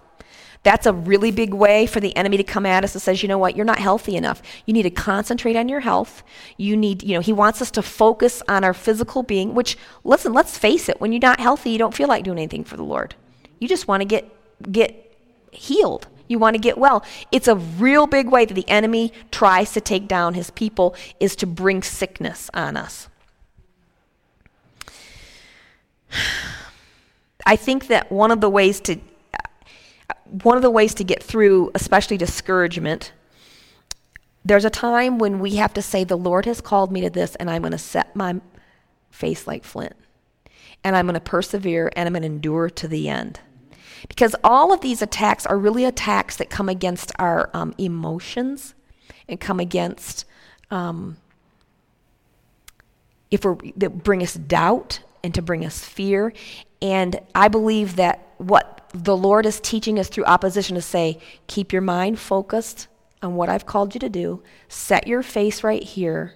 That's 0.63 0.86
a 0.86 0.91
really 0.91 1.31
big 1.31 1.53
way 1.53 1.86
for 1.86 2.00
the 2.00 2.15
enemy 2.17 2.36
to 2.38 2.43
come 2.43 2.65
at 2.65 2.84
us 2.84 2.93
and 2.93 3.01
says, 3.01 3.24
you 3.24 3.29
know 3.29 3.38
what, 3.38 3.55
you're 3.55 3.65
not 3.65 3.79
healthy 3.79 4.15
enough. 4.17 4.41
You 4.65 4.74
need 4.74 4.84
to 4.84 4.89
concentrate 4.89 5.55
on 5.55 5.69
your 5.69 5.79
health. 5.79 6.24
You 6.57 6.75
need, 6.75 7.03
you 7.03 7.13
know, 7.13 7.22
he 7.22 7.31
wants 7.31 7.62
us 7.62 7.72
to 7.72 7.81
focus 7.81 8.43
on 8.50 8.63
our 8.63 8.74
physical 8.74 9.24
being, 9.24 9.53
which, 9.53 9.77
listen, 10.03 10.34
let's 10.34 10.57
face 10.57 10.89
it, 10.89 11.00
when 11.00 11.13
you're 11.13 11.22
not 11.22 11.39
healthy, 11.39 11.69
you 11.69 11.77
don't 11.77 11.93
feel 11.93 12.10
like 12.10 12.25
doing 12.25 12.38
anything 12.38 12.65
for 12.65 12.75
the 12.75 12.84
Lord. 12.84 13.15
You 13.60 13.67
just 13.67 13.88
want 13.88 14.01
to 14.01 14.05
get, 14.05 14.29
get 14.69 15.07
healed. 15.51 16.08
You 16.27 16.39
want 16.39 16.56
to 16.56 16.60
get 16.60 16.77
well. 16.77 17.06
It's 17.32 17.48
a 17.48 17.56
real 17.56 18.06
big 18.06 18.30
way 18.30 18.46
that 18.46 18.54
the 18.54 18.68
enemy 18.70 19.13
tries 19.32 19.72
to 19.74 19.82
take 19.82 20.08
down 20.08 20.34
his 20.34 20.51
people 20.51 20.96
is 21.20 21.36
to 21.38 21.48
bring 21.48 21.82
sickness 21.84 22.50
on 22.54 22.75
us. 22.75 23.08
I 27.46 27.56
think 27.56 27.88
that 27.88 28.12
one 28.12 28.32
of 28.32 28.42
the 28.42 28.50
ways 28.50 28.82
to 28.82 29.00
uh, 29.34 30.13
one 30.44 30.58
of 30.58 30.63
the 30.63 30.70
ways 30.70 30.94
to 30.96 31.06
get 31.06 31.24
through 31.24 31.72
especially 31.75 32.18
discouragement 32.18 33.13
there's 34.48 34.66
a 34.66 34.70
time 34.70 35.18
when 35.20 35.39
we 35.39 35.56
have 35.58 35.74
to 35.74 35.82
say 35.82 36.04
the 36.04 36.18
Lord 36.18 36.46
has 36.46 36.62
called 36.62 36.92
me 36.92 37.01
to 37.01 37.10
this 37.10 37.36
and 37.36 37.50
I'm 37.50 37.62
going 37.62 37.74
to 37.74 37.77
set 37.77 38.16
my 38.16 38.39
face 39.12 39.46
like 39.46 39.66
flint 39.66 39.94
and 40.86 40.96
I'm 40.96 41.06
going 41.06 41.16
to 41.16 41.20
persevere 41.20 41.92
and 41.96 42.08
I'm 42.08 42.13
going 42.13 42.22
to 42.22 42.27
endure 42.27 42.70
to 42.70 42.88
the 42.88 43.10
end. 43.10 43.42
Because 44.08 44.36
all 44.44 44.74
of 44.74 44.82
these 44.82 45.02
attacks 45.02 45.46
are 45.46 45.58
really 45.58 45.86
attacks 45.86 46.38
that 46.38 46.50
come 46.50 46.70
against 46.70 47.12
our 47.20 47.50
um, 47.54 47.74
emotions 47.78 48.74
and 49.28 49.40
come 49.40 49.60
against, 49.60 50.26
um, 50.72 51.17
if 53.30 53.43
we're, 53.43 53.58
that 53.76 54.04
bring 54.04 54.24
us 54.24 54.34
doubt 54.34 55.02
and 55.24 55.34
to 55.36 55.41
bring 55.41 55.65
us 55.65 55.84
fear. 55.84 56.34
And 56.82 57.20
I 57.36 57.48
believe 57.48 57.98
that 57.98 58.28
what 58.38 58.89
the 58.93 59.17
Lord 59.17 59.46
is 59.46 59.60
teaching 59.60 60.00
us 60.00 60.08
through 60.08 60.26
opposition 60.26 60.78
is 60.78 60.86
say, 60.86 61.20
keep 61.48 61.74
your 61.74 61.82
mind 61.82 62.20
focused 62.20 62.88
on 63.22 63.36
what 63.36 63.50
I've 63.50 63.65
called 63.65 63.93
you 63.93 64.00
to 64.00 64.10
do, 64.10 64.43
set 64.70 65.08
your 65.08 65.24
face 65.24 65.63
right 65.63 65.84
here, 65.84 66.36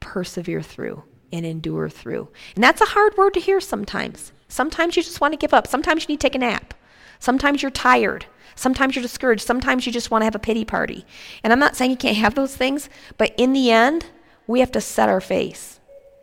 persevere 0.00 0.62
through 0.62 1.02
and 1.32 1.44
endure 1.44 1.88
through. 1.88 2.28
And 2.54 2.62
that's 2.62 2.80
a 2.80 2.86
hard 2.86 3.16
word 3.16 3.34
to 3.34 3.40
hear 3.40 3.60
sometimes. 3.60 4.32
Sometimes 4.54 4.96
you 4.96 5.02
just 5.02 5.20
want 5.20 5.32
to 5.32 5.36
give 5.36 5.52
up. 5.52 5.66
Sometimes 5.66 6.04
you 6.04 6.12
need 6.12 6.20
to 6.20 6.28
take 6.28 6.36
a 6.36 6.38
nap. 6.38 6.74
Sometimes 7.18 7.60
you're 7.60 7.72
tired. 7.72 8.26
Sometimes 8.54 8.94
you're 8.94 9.02
discouraged. 9.02 9.44
Sometimes 9.44 9.84
you 9.84 9.90
just 9.90 10.12
want 10.12 10.22
to 10.22 10.26
have 10.26 10.36
a 10.36 10.38
pity 10.38 10.64
party. 10.64 11.04
And 11.42 11.52
I'm 11.52 11.58
not 11.58 11.74
saying 11.74 11.90
you 11.90 11.96
can't 11.96 12.16
have 12.18 12.36
those 12.36 12.54
things, 12.54 12.88
but 13.18 13.34
in 13.36 13.52
the 13.52 13.72
end, 13.72 14.06
we 14.46 14.60
have 14.60 14.70
to 14.70 14.80
set 14.80 15.08
our 15.08 15.20
face 15.20 15.80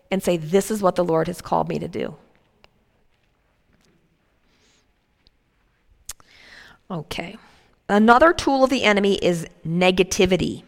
and 0.10 0.24
say, 0.24 0.38
This 0.38 0.72
is 0.72 0.82
what 0.82 0.96
the 0.96 1.04
Lord 1.04 1.28
has 1.28 1.42
called 1.42 1.68
me 1.68 1.78
to 1.80 1.90
do. 1.90 2.16
Okay. 6.90 7.36
Another 7.90 8.32
tool 8.32 8.64
of 8.64 8.70
the 8.70 8.86
enemy 8.86 9.16
is 9.16 9.46
negativity. 9.68 10.64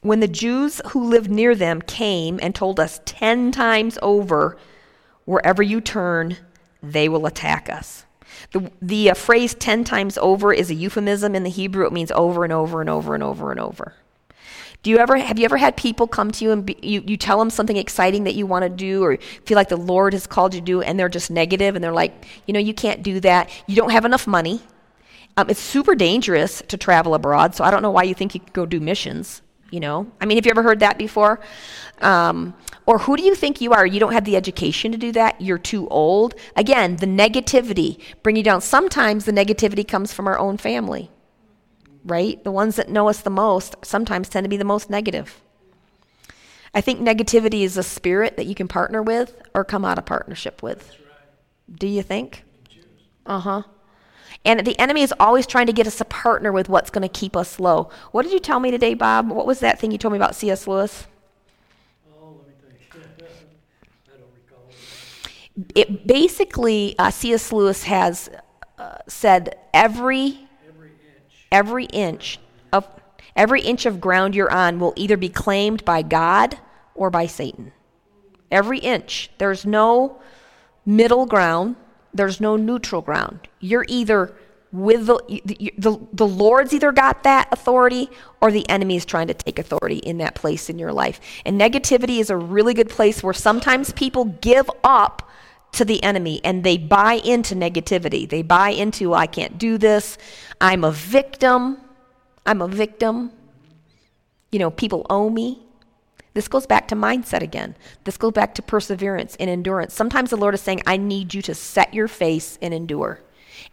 When 0.00 0.20
the 0.20 0.28
Jews 0.28 0.80
who 0.92 1.04
lived 1.04 1.30
near 1.30 1.54
them 1.54 1.82
came 1.82 2.40
and 2.42 2.54
told 2.54 2.80
us 2.80 3.02
10 3.04 3.52
times 3.52 3.98
over 4.00 4.56
Wherever 5.30 5.62
you 5.62 5.80
turn, 5.80 6.38
they 6.82 7.08
will 7.08 7.24
attack 7.24 7.70
us. 7.70 8.04
The, 8.50 8.68
the 8.82 9.10
uh, 9.10 9.14
phrase 9.14 9.54
10 9.54 9.84
times 9.84 10.18
over 10.18 10.52
is 10.52 10.70
a 10.70 10.74
euphemism 10.74 11.36
in 11.36 11.44
the 11.44 11.50
Hebrew. 11.50 11.86
It 11.86 11.92
means 11.92 12.10
over 12.10 12.42
and 12.42 12.52
over 12.52 12.80
and 12.80 12.90
over 12.90 13.14
and 13.14 13.22
over 13.22 13.52
and 13.52 13.60
over. 13.60 13.94
Do 14.82 14.90
you 14.90 14.98
ever 14.98 15.18
have 15.18 15.38
you 15.38 15.44
ever 15.44 15.56
had 15.56 15.76
people 15.76 16.08
come 16.08 16.32
to 16.32 16.44
you 16.44 16.50
and 16.50 16.66
be, 16.66 16.76
you, 16.82 17.04
you 17.06 17.16
tell 17.16 17.38
them 17.38 17.48
something 17.48 17.76
exciting 17.76 18.24
that 18.24 18.34
you 18.34 18.44
want 18.44 18.64
to 18.64 18.68
do 18.68 19.04
or 19.04 19.18
feel 19.44 19.54
like 19.54 19.68
the 19.68 19.76
Lord 19.76 20.14
has 20.14 20.26
called 20.26 20.52
you 20.52 20.60
to 20.60 20.66
do 20.66 20.82
and 20.82 20.98
they're 20.98 21.08
just 21.08 21.30
negative 21.30 21.76
and 21.76 21.84
they're 21.84 21.92
like, 21.92 22.26
you 22.48 22.52
know, 22.52 22.58
you 22.58 22.74
can't 22.74 23.04
do 23.04 23.20
that. 23.20 23.50
You 23.68 23.76
don't 23.76 23.90
have 23.90 24.04
enough 24.04 24.26
money. 24.26 24.60
Um, 25.36 25.48
it's 25.48 25.60
super 25.60 25.94
dangerous 25.94 26.60
to 26.66 26.76
travel 26.76 27.14
abroad, 27.14 27.54
so 27.54 27.62
I 27.62 27.70
don't 27.70 27.82
know 27.82 27.92
why 27.92 28.02
you 28.02 28.14
think 28.14 28.34
you 28.34 28.40
could 28.40 28.52
go 28.52 28.66
do 28.66 28.80
missions. 28.80 29.42
You 29.70 29.78
know, 29.78 30.10
I 30.20 30.26
mean, 30.26 30.38
have 30.38 30.46
you 30.46 30.50
ever 30.50 30.64
heard 30.64 30.80
that 30.80 30.98
before? 30.98 31.38
Um, 32.00 32.54
or 32.86 32.98
who 32.98 33.16
do 33.16 33.22
you 33.22 33.34
think 33.34 33.60
you 33.60 33.72
are? 33.72 33.86
You 33.86 34.00
don't 34.00 34.12
have 34.12 34.24
the 34.24 34.36
education 34.36 34.92
to 34.92 34.98
do 34.98 35.12
that. 35.12 35.40
You're 35.40 35.58
too 35.58 35.88
old. 35.88 36.34
Again, 36.56 36.96
the 36.96 37.06
negativity 37.06 38.00
bring 38.22 38.36
you 38.36 38.42
down. 38.42 38.60
Sometimes 38.60 39.24
the 39.24 39.32
negativity 39.32 39.86
comes 39.86 40.12
from 40.12 40.26
our 40.26 40.38
own 40.38 40.56
family, 40.56 41.10
right? 42.04 42.42
The 42.42 42.50
ones 42.50 42.76
that 42.76 42.88
know 42.88 43.08
us 43.08 43.20
the 43.20 43.30
most 43.30 43.76
sometimes 43.82 44.28
tend 44.28 44.44
to 44.44 44.48
be 44.48 44.56
the 44.56 44.64
most 44.64 44.90
negative. 44.90 45.40
I 46.72 46.80
think 46.80 47.00
negativity 47.00 47.62
is 47.62 47.76
a 47.76 47.82
spirit 47.82 48.36
that 48.36 48.46
you 48.46 48.54
can 48.54 48.68
partner 48.68 49.02
with 49.02 49.40
or 49.54 49.64
come 49.64 49.84
out 49.84 49.98
of 49.98 50.06
partnership 50.06 50.62
with. 50.62 50.96
Do 51.72 51.86
you 51.86 52.02
think? 52.02 52.44
Uh 53.26 53.40
huh. 53.40 53.62
And 54.44 54.66
the 54.66 54.78
enemy 54.78 55.02
is 55.02 55.12
always 55.20 55.46
trying 55.46 55.66
to 55.66 55.72
get 55.72 55.86
us 55.86 55.98
to 55.98 56.04
partner 56.04 56.50
with 56.50 56.68
what's 56.68 56.90
going 56.90 57.06
to 57.06 57.08
keep 57.08 57.36
us 57.36 57.60
low. 57.60 57.90
What 58.12 58.22
did 58.22 58.32
you 58.32 58.38
tell 58.38 58.60
me 58.60 58.70
today, 58.70 58.94
Bob? 58.94 59.28
What 59.30 59.46
was 59.46 59.60
that 59.60 59.78
thing 59.78 59.90
you 59.90 59.98
told 59.98 60.12
me 60.12 60.18
about 60.18 60.34
C.S. 60.34 60.66
Lewis? 60.66 61.06
It 65.74 66.06
basically 66.06 66.94
uh, 66.98 67.10
C.S. 67.10 67.52
Lewis 67.52 67.84
has 67.84 68.30
uh, 68.78 68.98
said 69.08 69.56
every 69.74 70.48
every 71.52 71.86
inch. 71.86 72.38
of 72.72 72.86
every 73.36 73.60
inch 73.62 73.86
of 73.86 74.00
ground 74.00 74.34
you're 74.34 74.52
on 74.52 74.78
will 74.78 74.92
either 74.96 75.16
be 75.16 75.28
claimed 75.28 75.84
by 75.84 76.02
God 76.02 76.58
or 76.94 77.10
by 77.10 77.26
Satan. 77.26 77.72
Every 78.50 78.78
inch. 78.78 79.30
There's 79.38 79.64
no 79.64 80.20
middle 80.84 81.26
ground. 81.26 81.76
There's 82.12 82.40
no 82.40 82.56
neutral 82.56 83.02
ground. 83.02 83.48
You're 83.60 83.86
either 83.88 84.34
with 84.72 85.06
the, 85.06 85.18
the, 85.78 85.98
the 86.12 86.26
Lord's 86.26 86.72
either 86.72 86.92
got 86.92 87.24
that 87.24 87.48
authority 87.50 88.08
or 88.40 88.52
the 88.52 88.68
enemy 88.68 88.96
is 88.96 89.04
trying 89.04 89.26
to 89.26 89.34
take 89.34 89.58
authority 89.58 89.98
in 89.98 90.18
that 90.18 90.34
place 90.36 90.70
in 90.70 90.78
your 90.78 90.92
life. 90.92 91.20
And 91.44 91.60
negativity 91.60 92.20
is 92.20 92.30
a 92.30 92.36
really 92.36 92.74
good 92.74 92.88
place 92.88 93.22
where 93.22 93.34
sometimes 93.34 93.92
people 93.92 94.24
give 94.26 94.70
up 94.84 95.29
to 95.72 95.84
the 95.84 96.02
enemy 96.02 96.40
and 96.44 96.64
they 96.64 96.76
buy 96.76 97.14
into 97.14 97.54
negativity. 97.54 98.28
They 98.28 98.42
buy 98.42 98.70
into, 98.70 99.14
I 99.14 99.26
can't 99.26 99.58
do 99.58 99.78
this. 99.78 100.18
I'm 100.60 100.84
a 100.84 100.92
victim. 100.92 101.78
I'm 102.44 102.60
a 102.60 102.68
victim. 102.68 103.32
You 104.50 104.58
know, 104.58 104.70
people 104.70 105.06
owe 105.08 105.30
me. 105.30 105.62
This 106.34 106.48
goes 106.48 106.66
back 106.66 106.88
to 106.88 106.94
mindset 106.94 107.42
again. 107.42 107.76
This 108.04 108.16
goes 108.16 108.32
back 108.32 108.54
to 108.54 108.62
perseverance 108.62 109.36
and 109.40 109.50
endurance. 109.50 109.94
Sometimes 109.94 110.30
the 110.30 110.36
Lord 110.36 110.54
is 110.54 110.60
saying, 110.60 110.82
I 110.86 110.96
need 110.96 111.34
you 111.34 111.42
to 111.42 111.54
set 111.54 111.92
your 111.92 112.08
face 112.08 112.58
and 112.62 112.72
endure 112.72 113.20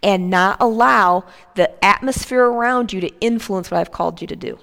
and 0.04 0.30
not 0.30 0.58
allow 0.60 1.26
the 1.56 1.84
atmosphere 1.84 2.46
around 2.46 2.94
you 2.94 3.02
to 3.02 3.20
influence 3.20 3.72
what 3.72 3.80
I've 3.80 3.92
called 3.92 4.22
you 4.22 4.28
to 4.28 4.36
do. 4.36 4.60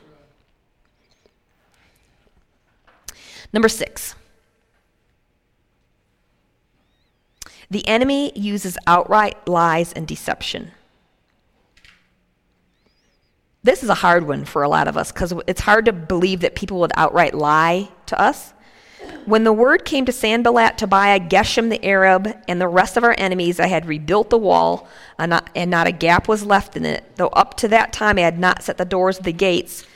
Number 3.52 3.68
six. 3.68 4.14
The 7.70 7.86
enemy 7.88 8.32
uses 8.34 8.76
outright 8.86 9.48
lies 9.48 9.92
and 9.92 10.06
deception. 10.06 10.72
This 13.62 13.82
is 13.82 13.88
a 13.88 13.94
hard 13.94 14.26
one 14.26 14.44
for 14.44 14.62
a 14.62 14.68
lot 14.68 14.88
of 14.88 14.96
us 14.96 15.10
because 15.10 15.32
it's 15.46 15.62
hard 15.62 15.86
to 15.86 15.92
believe 15.92 16.40
that 16.40 16.54
people 16.54 16.80
would 16.80 16.92
outright 16.96 17.34
lie 17.34 17.88
to 18.06 18.20
us. 18.20 18.52
When 19.24 19.44
the 19.44 19.54
word 19.54 19.86
came 19.86 20.04
to 20.04 20.12
Sanballat, 20.12 20.76
Tobiah, 20.76 21.18
Geshem 21.18 21.70
the 21.70 21.82
Arab, 21.82 22.28
and 22.46 22.60
the 22.60 22.68
rest 22.68 22.98
of 22.98 23.04
our 23.04 23.14
enemies, 23.16 23.58
I 23.58 23.66
had 23.66 23.86
rebuilt 23.86 24.28
the 24.28 24.38
wall, 24.38 24.86
and 25.18 25.30
not, 25.30 25.48
and 25.54 25.70
not 25.70 25.86
a 25.86 25.92
gap 25.92 26.28
was 26.28 26.44
left 26.44 26.76
in 26.76 26.84
it, 26.84 27.04
though 27.16 27.28
up 27.28 27.56
to 27.58 27.68
that 27.68 27.92
time 27.92 28.18
I 28.18 28.22
had 28.22 28.38
not 28.38 28.62
set 28.62 28.76
the 28.76 28.84
doors 28.84 29.18
of 29.18 29.24
the 29.24 29.32
gates. 29.32 29.86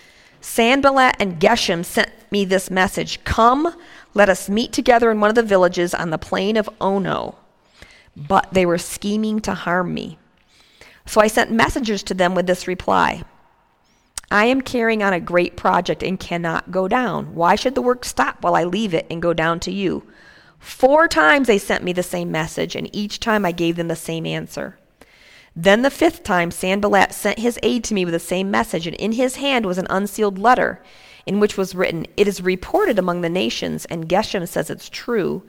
Sanballat 0.40 1.16
and 1.18 1.38
Geshem 1.38 1.84
sent 1.84 2.10
me 2.30 2.46
this 2.46 2.70
message 2.70 3.22
Come, 3.24 3.74
let 4.14 4.30
us 4.30 4.48
meet 4.48 4.72
together 4.72 5.10
in 5.10 5.20
one 5.20 5.28
of 5.28 5.36
the 5.36 5.42
villages 5.42 5.92
on 5.92 6.08
the 6.08 6.18
plain 6.18 6.56
of 6.56 6.70
Ono. 6.80 7.36
But 8.26 8.52
they 8.52 8.66
were 8.66 8.78
scheming 8.78 9.40
to 9.40 9.54
harm 9.54 9.94
me. 9.94 10.18
So 11.06 11.20
I 11.20 11.28
sent 11.28 11.52
messengers 11.52 12.02
to 12.04 12.14
them 12.14 12.34
with 12.34 12.46
this 12.46 12.66
reply 12.66 13.24
I 14.30 14.44
am 14.44 14.60
carrying 14.60 15.02
on 15.02 15.14
a 15.14 15.20
great 15.20 15.56
project 15.56 16.02
and 16.02 16.20
cannot 16.20 16.70
go 16.70 16.86
down. 16.86 17.34
Why 17.34 17.54
should 17.54 17.74
the 17.74 17.82
work 17.82 18.04
stop 18.04 18.42
while 18.42 18.54
I 18.54 18.64
leave 18.64 18.92
it 18.92 19.06
and 19.10 19.22
go 19.22 19.32
down 19.32 19.58
to 19.60 19.72
you? 19.72 20.02
Four 20.58 21.08
times 21.08 21.46
they 21.46 21.56
sent 21.56 21.82
me 21.82 21.94
the 21.94 22.02
same 22.02 22.30
message, 22.30 22.76
and 22.76 22.94
each 22.94 23.20
time 23.20 23.46
I 23.46 23.52
gave 23.52 23.76
them 23.76 23.88
the 23.88 23.96
same 23.96 24.26
answer. 24.26 24.78
Then 25.56 25.82
the 25.82 25.90
fifth 25.90 26.24
time, 26.24 26.50
Sanballat 26.50 27.14
sent 27.14 27.38
his 27.38 27.58
aide 27.62 27.84
to 27.84 27.94
me 27.94 28.04
with 28.04 28.12
the 28.12 28.20
same 28.20 28.50
message, 28.50 28.86
and 28.86 28.96
in 28.96 29.12
his 29.12 29.36
hand 29.36 29.64
was 29.64 29.78
an 29.78 29.86
unsealed 29.88 30.38
letter 30.38 30.82
in 31.24 31.40
which 31.40 31.56
was 31.56 31.74
written, 31.74 32.06
It 32.16 32.28
is 32.28 32.42
reported 32.42 32.98
among 32.98 33.22
the 33.22 33.28
nations, 33.28 33.84
and 33.86 34.08
Geshem 34.08 34.46
says 34.46 34.68
it's 34.68 34.88
true, 34.88 35.42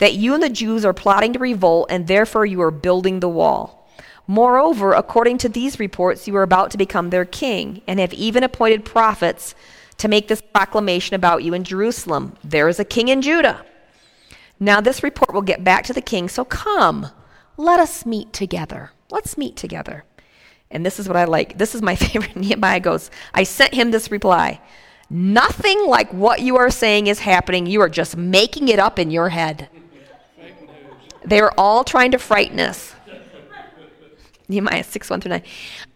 that 0.00 0.14
you 0.14 0.34
and 0.34 0.42
the 0.42 0.50
Jews 0.50 0.84
are 0.84 0.92
plotting 0.92 1.34
to 1.34 1.38
revolt, 1.38 1.86
and 1.90 2.06
therefore 2.06 2.44
you 2.44 2.60
are 2.62 2.70
building 2.70 3.20
the 3.20 3.28
wall. 3.28 3.88
Moreover, 4.26 4.92
according 4.92 5.38
to 5.38 5.48
these 5.48 5.78
reports, 5.78 6.26
you 6.26 6.34
are 6.36 6.42
about 6.42 6.70
to 6.72 6.78
become 6.78 7.10
their 7.10 7.24
king, 7.24 7.82
and 7.86 8.00
have 8.00 8.14
even 8.14 8.42
appointed 8.42 8.84
prophets 8.84 9.54
to 9.98 10.08
make 10.08 10.28
this 10.28 10.40
proclamation 10.40 11.14
about 11.14 11.44
you 11.44 11.52
in 11.54 11.62
Jerusalem 11.62 12.36
There 12.42 12.68
is 12.68 12.80
a 12.80 12.84
king 12.84 13.08
in 13.08 13.20
Judah. 13.22 13.64
Now, 14.58 14.80
this 14.80 15.02
report 15.02 15.34
will 15.34 15.42
get 15.42 15.62
back 15.62 15.84
to 15.84 15.92
the 15.92 16.00
king, 16.00 16.28
so 16.28 16.44
come, 16.44 17.08
let 17.56 17.78
us 17.78 18.06
meet 18.06 18.32
together. 18.32 18.92
Let's 19.10 19.36
meet 19.36 19.56
together. 19.56 20.04
And 20.70 20.86
this 20.86 20.98
is 20.98 21.08
what 21.08 21.16
I 21.16 21.24
like. 21.24 21.58
This 21.58 21.74
is 21.74 21.82
my 21.82 21.94
favorite. 22.04 22.36
Nehemiah 22.36 22.80
goes, 22.80 23.10
I 23.34 23.42
sent 23.42 23.74
him 23.74 23.90
this 23.90 24.10
reply 24.10 24.60
Nothing 25.12 25.88
like 25.88 26.12
what 26.12 26.40
you 26.40 26.56
are 26.56 26.70
saying 26.70 27.08
is 27.08 27.18
happening. 27.18 27.66
You 27.66 27.80
are 27.80 27.88
just 27.88 28.16
making 28.16 28.68
it 28.68 28.78
up 28.78 28.96
in 28.96 29.10
your 29.10 29.30
head. 29.30 29.68
They 31.24 31.40
are 31.40 31.52
all 31.56 31.84
trying 31.84 32.12
to 32.12 32.18
frighten 32.18 32.60
us. 32.60 32.94
Nehemiah 34.48 34.84
6, 34.84 35.10
1 35.10 35.20
through 35.20 35.30
9. 35.30 35.42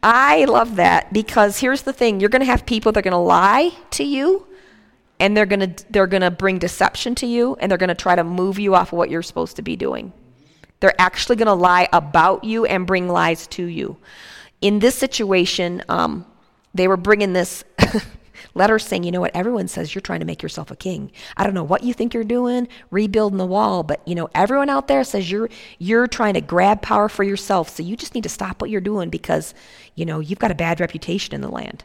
I 0.02 0.44
love 0.44 0.76
that 0.76 1.12
because 1.12 1.58
here's 1.58 1.82
the 1.82 1.92
thing 1.92 2.20
you're 2.20 2.28
going 2.28 2.40
to 2.40 2.46
have 2.46 2.66
people 2.66 2.92
that 2.92 3.00
are 3.00 3.02
going 3.02 3.12
to 3.12 3.18
lie 3.18 3.72
to 3.92 4.04
you 4.04 4.46
and 5.20 5.36
they're 5.36 5.46
going 5.46 5.74
to 5.74 5.84
they're 5.90 6.06
going 6.06 6.22
to 6.22 6.30
bring 6.30 6.58
deception 6.58 7.14
to 7.16 7.26
you 7.26 7.56
and 7.60 7.70
they're 7.70 7.78
going 7.78 7.88
to 7.88 7.94
try 7.94 8.14
to 8.14 8.24
move 8.24 8.58
you 8.58 8.74
off 8.74 8.92
of 8.92 8.98
what 8.98 9.10
you're 9.10 9.22
supposed 9.22 9.56
to 9.56 9.62
be 9.62 9.76
doing. 9.76 10.12
They're 10.80 11.00
actually 11.00 11.36
going 11.36 11.46
to 11.46 11.54
lie 11.54 11.88
about 11.92 12.44
you 12.44 12.66
and 12.66 12.86
bring 12.86 13.08
lies 13.08 13.46
to 13.48 13.64
you. 13.64 13.96
In 14.60 14.80
this 14.80 14.94
situation, 14.94 15.82
um, 15.88 16.26
they 16.74 16.88
were 16.88 16.96
bringing 16.96 17.32
this 17.32 17.64
letters 18.54 18.86
saying, 18.86 19.04
you 19.04 19.12
know 19.12 19.20
what, 19.20 19.34
everyone 19.34 19.68
says 19.68 19.94
you're 19.94 20.02
trying 20.02 20.20
to 20.20 20.26
make 20.26 20.42
yourself 20.42 20.70
a 20.70 20.76
king. 20.76 21.10
I 21.36 21.44
don't 21.44 21.54
know 21.54 21.64
what 21.64 21.82
you 21.82 21.92
think 21.92 22.14
you're 22.14 22.24
doing, 22.24 22.68
rebuilding 22.90 23.38
the 23.38 23.46
wall, 23.46 23.82
but 23.82 24.06
you 24.06 24.14
know, 24.14 24.28
everyone 24.34 24.70
out 24.70 24.88
there 24.88 25.04
says 25.04 25.30
you're 25.30 25.48
you're 25.78 26.06
trying 26.06 26.34
to 26.34 26.40
grab 26.40 26.82
power 26.82 27.08
for 27.08 27.24
yourself. 27.24 27.68
So 27.68 27.82
you 27.82 27.96
just 27.96 28.14
need 28.14 28.24
to 28.24 28.28
stop 28.28 28.60
what 28.60 28.70
you're 28.70 28.80
doing 28.80 29.10
because, 29.10 29.54
you 29.94 30.04
know, 30.06 30.20
you've 30.20 30.38
got 30.38 30.50
a 30.50 30.54
bad 30.54 30.80
reputation 30.80 31.34
in 31.34 31.40
the 31.40 31.48
land. 31.48 31.84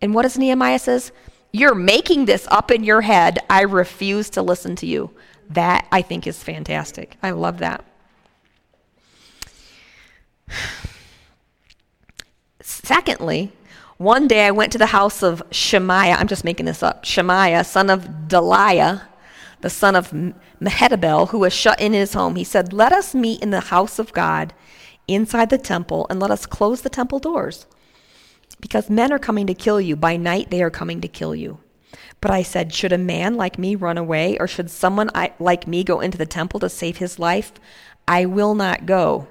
And 0.00 0.14
what 0.14 0.22
does 0.22 0.38
Nehemiah 0.38 0.78
says? 0.78 1.12
You're 1.52 1.74
making 1.74 2.24
this 2.24 2.46
up 2.50 2.70
in 2.70 2.82
your 2.82 3.02
head. 3.02 3.38
I 3.50 3.62
refuse 3.62 4.30
to 4.30 4.42
listen 4.42 4.74
to 4.76 4.86
you. 4.86 5.10
That 5.50 5.86
I 5.92 6.00
think 6.02 6.26
is 6.26 6.42
fantastic. 6.42 7.16
I 7.22 7.30
love 7.32 7.58
that. 7.58 7.84
Secondly, 12.60 13.52
one 14.02 14.26
day 14.26 14.46
I 14.46 14.50
went 14.50 14.72
to 14.72 14.78
the 14.78 14.86
house 14.86 15.22
of 15.22 15.42
Shemaiah, 15.50 16.16
I'm 16.18 16.26
just 16.26 16.44
making 16.44 16.66
this 16.66 16.82
up, 16.82 17.04
Shemaiah, 17.04 17.64
son 17.64 17.88
of 17.88 18.28
Deliah, 18.28 19.02
the 19.60 19.70
son 19.70 19.94
of 19.94 20.10
Mehetabel, 20.60 21.28
who 21.28 21.38
was 21.38 21.52
shut 21.52 21.80
in 21.80 21.92
his 21.92 22.14
home. 22.14 22.34
He 22.36 22.44
said, 22.44 22.72
Let 22.72 22.92
us 22.92 23.14
meet 23.14 23.42
in 23.42 23.50
the 23.50 23.60
house 23.60 23.98
of 23.98 24.12
God 24.12 24.52
inside 25.06 25.50
the 25.50 25.58
temple, 25.58 26.06
and 26.10 26.18
let 26.18 26.30
us 26.30 26.46
close 26.46 26.82
the 26.82 26.90
temple 26.90 27.20
doors. 27.20 27.66
Because 28.60 28.90
men 28.90 29.12
are 29.12 29.18
coming 29.18 29.46
to 29.46 29.54
kill 29.54 29.80
you. 29.80 29.96
By 29.96 30.16
night 30.16 30.50
they 30.50 30.62
are 30.62 30.70
coming 30.70 31.00
to 31.00 31.08
kill 31.08 31.34
you. 31.34 31.58
But 32.20 32.30
I 32.30 32.42
said, 32.42 32.72
Should 32.72 32.92
a 32.92 32.98
man 32.98 33.36
like 33.36 33.58
me 33.58 33.74
run 33.74 33.98
away, 33.98 34.36
or 34.38 34.46
should 34.46 34.70
someone 34.70 35.10
like 35.38 35.66
me 35.66 35.84
go 35.84 36.00
into 36.00 36.18
the 36.18 36.26
temple 36.26 36.60
to 36.60 36.68
save 36.68 36.98
his 36.98 37.18
life? 37.18 37.52
I 38.06 38.26
will 38.26 38.54
not 38.54 38.86
go. 38.86 39.28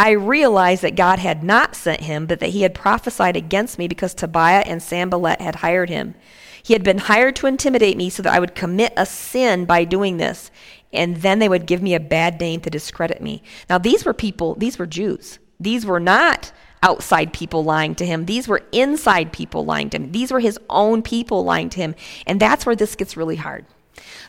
I 0.00 0.12
realized 0.12 0.80
that 0.80 0.96
God 0.96 1.18
had 1.18 1.44
not 1.44 1.76
sent 1.76 2.00
him, 2.00 2.24
but 2.24 2.40
that 2.40 2.48
he 2.48 2.62
had 2.62 2.72
prophesied 2.72 3.36
against 3.36 3.78
me 3.78 3.86
because 3.86 4.14
Tobiah 4.14 4.64
and 4.64 4.82
Sanballat 4.82 5.42
had 5.42 5.56
hired 5.56 5.90
him. 5.90 6.14
He 6.62 6.72
had 6.72 6.82
been 6.82 6.96
hired 6.96 7.36
to 7.36 7.46
intimidate 7.46 7.98
me 7.98 8.08
so 8.08 8.22
that 8.22 8.32
I 8.32 8.40
would 8.40 8.54
commit 8.54 8.94
a 8.96 9.04
sin 9.04 9.66
by 9.66 9.84
doing 9.84 10.16
this, 10.16 10.50
and 10.90 11.18
then 11.18 11.38
they 11.38 11.50
would 11.50 11.66
give 11.66 11.82
me 11.82 11.92
a 11.92 12.00
bad 12.00 12.40
name 12.40 12.62
to 12.62 12.70
discredit 12.70 13.20
me. 13.20 13.42
Now, 13.68 13.76
these 13.76 14.06
were 14.06 14.14
people, 14.14 14.54
these 14.54 14.78
were 14.78 14.86
Jews. 14.86 15.38
These 15.60 15.84
were 15.84 16.00
not 16.00 16.50
outside 16.82 17.34
people 17.34 17.62
lying 17.62 17.94
to 17.96 18.06
him. 18.06 18.24
These 18.24 18.48
were 18.48 18.62
inside 18.72 19.34
people 19.34 19.66
lying 19.66 19.90
to 19.90 19.98
him. 19.98 20.12
These 20.12 20.32
were 20.32 20.40
his 20.40 20.58
own 20.70 21.02
people 21.02 21.44
lying 21.44 21.68
to 21.68 21.78
him. 21.78 21.94
And 22.26 22.40
that's 22.40 22.64
where 22.64 22.74
this 22.74 22.96
gets 22.96 23.18
really 23.18 23.36
hard. 23.36 23.66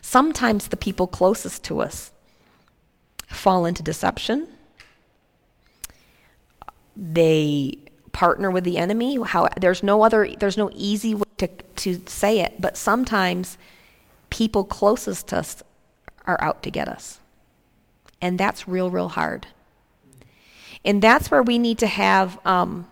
Sometimes 0.02 0.68
the 0.68 0.76
people 0.76 1.08
closest 1.08 1.64
to 1.64 1.80
us 1.80 2.12
fall 3.30 3.66
into 3.66 3.82
deception 3.82 4.50
they 6.96 7.78
partner 8.12 8.52
with 8.52 8.64
the 8.64 8.78
enemy. 8.78 9.22
How 9.22 9.48
there's 9.60 9.84
no 9.84 10.04
other 10.04 10.30
there's 10.40 10.58
no 10.58 10.70
easy 10.74 11.16
way 11.16 11.24
to 11.38 11.48
to 11.48 12.02
say 12.08 12.40
it, 12.40 12.60
but 12.60 12.78
sometimes 12.78 13.58
people 14.30 14.64
closest 14.64 15.28
to 15.28 15.38
us 15.38 15.64
are 16.26 16.42
out 16.42 16.64
to 16.64 16.72
get 16.72 16.88
us. 16.88 17.20
And 18.22 18.40
that's 18.40 18.68
real, 18.68 18.90
real 18.90 19.10
hard. 19.10 19.48
And 20.84 21.02
that's 21.02 21.30
where 21.30 21.44
we 21.44 21.60
need 21.60 21.78
to 21.80 21.88
have, 21.88 22.40
um, 22.46 22.88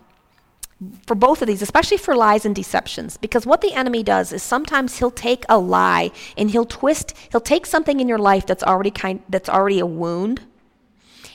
for 1.06 1.14
both 1.14 1.42
of 1.42 1.48
these, 1.48 1.62
especially 1.62 1.96
for 1.96 2.16
lies 2.16 2.44
and 2.44 2.54
deceptions, 2.54 3.16
because 3.16 3.46
what 3.46 3.60
the 3.60 3.72
enemy 3.72 4.02
does 4.02 4.32
is 4.32 4.42
sometimes 4.42 4.98
he'll 4.98 5.10
take 5.10 5.44
a 5.48 5.58
lie 5.58 6.10
and 6.36 6.50
he'll 6.50 6.64
twist, 6.64 7.14
he'll 7.30 7.40
take 7.40 7.66
something 7.66 8.00
in 8.00 8.08
your 8.08 8.18
life 8.18 8.46
that's 8.46 8.62
already 8.62 8.90
kind, 8.90 9.22
that's 9.28 9.48
already 9.48 9.78
a 9.80 9.86
wound, 9.86 10.40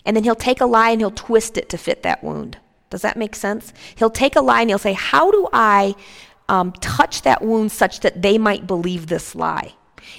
and 0.06 0.16
then 0.16 0.24
he'll 0.24 0.36
take 0.36 0.62
a 0.62 0.66
lie 0.66 0.92
and 0.92 1.02
he'll 1.02 1.12
twist 1.12 1.58
it 1.58 1.70
to 1.70 1.78
fit 1.78 2.04
that 2.04 2.24
wound. 2.24 2.58
Does 2.90 3.02
that 3.02 3.18
make 3.18 3.36
sense? 3.36 3.74
He'll 3.96 4.10
take 4.10 4.36
a 4.36 4.42
lie 4.42 4.62
and 4.62 4.70
he'll 4.70 4.78
say, 4.78 4.94
How 4.94 5.32
do 5.32 5.48
I 5.52 5.96
um, 6.48 6.72
touch 6.74 7.24
that 7.24 7.42
wound 7.42 7.72
such 7.72 8.02
that 8.02 8.22
they 8.22 8.38
might 8.38 8.68
believe 8.68 9.08
this 9.08 9.36
lie? 9.36 9.74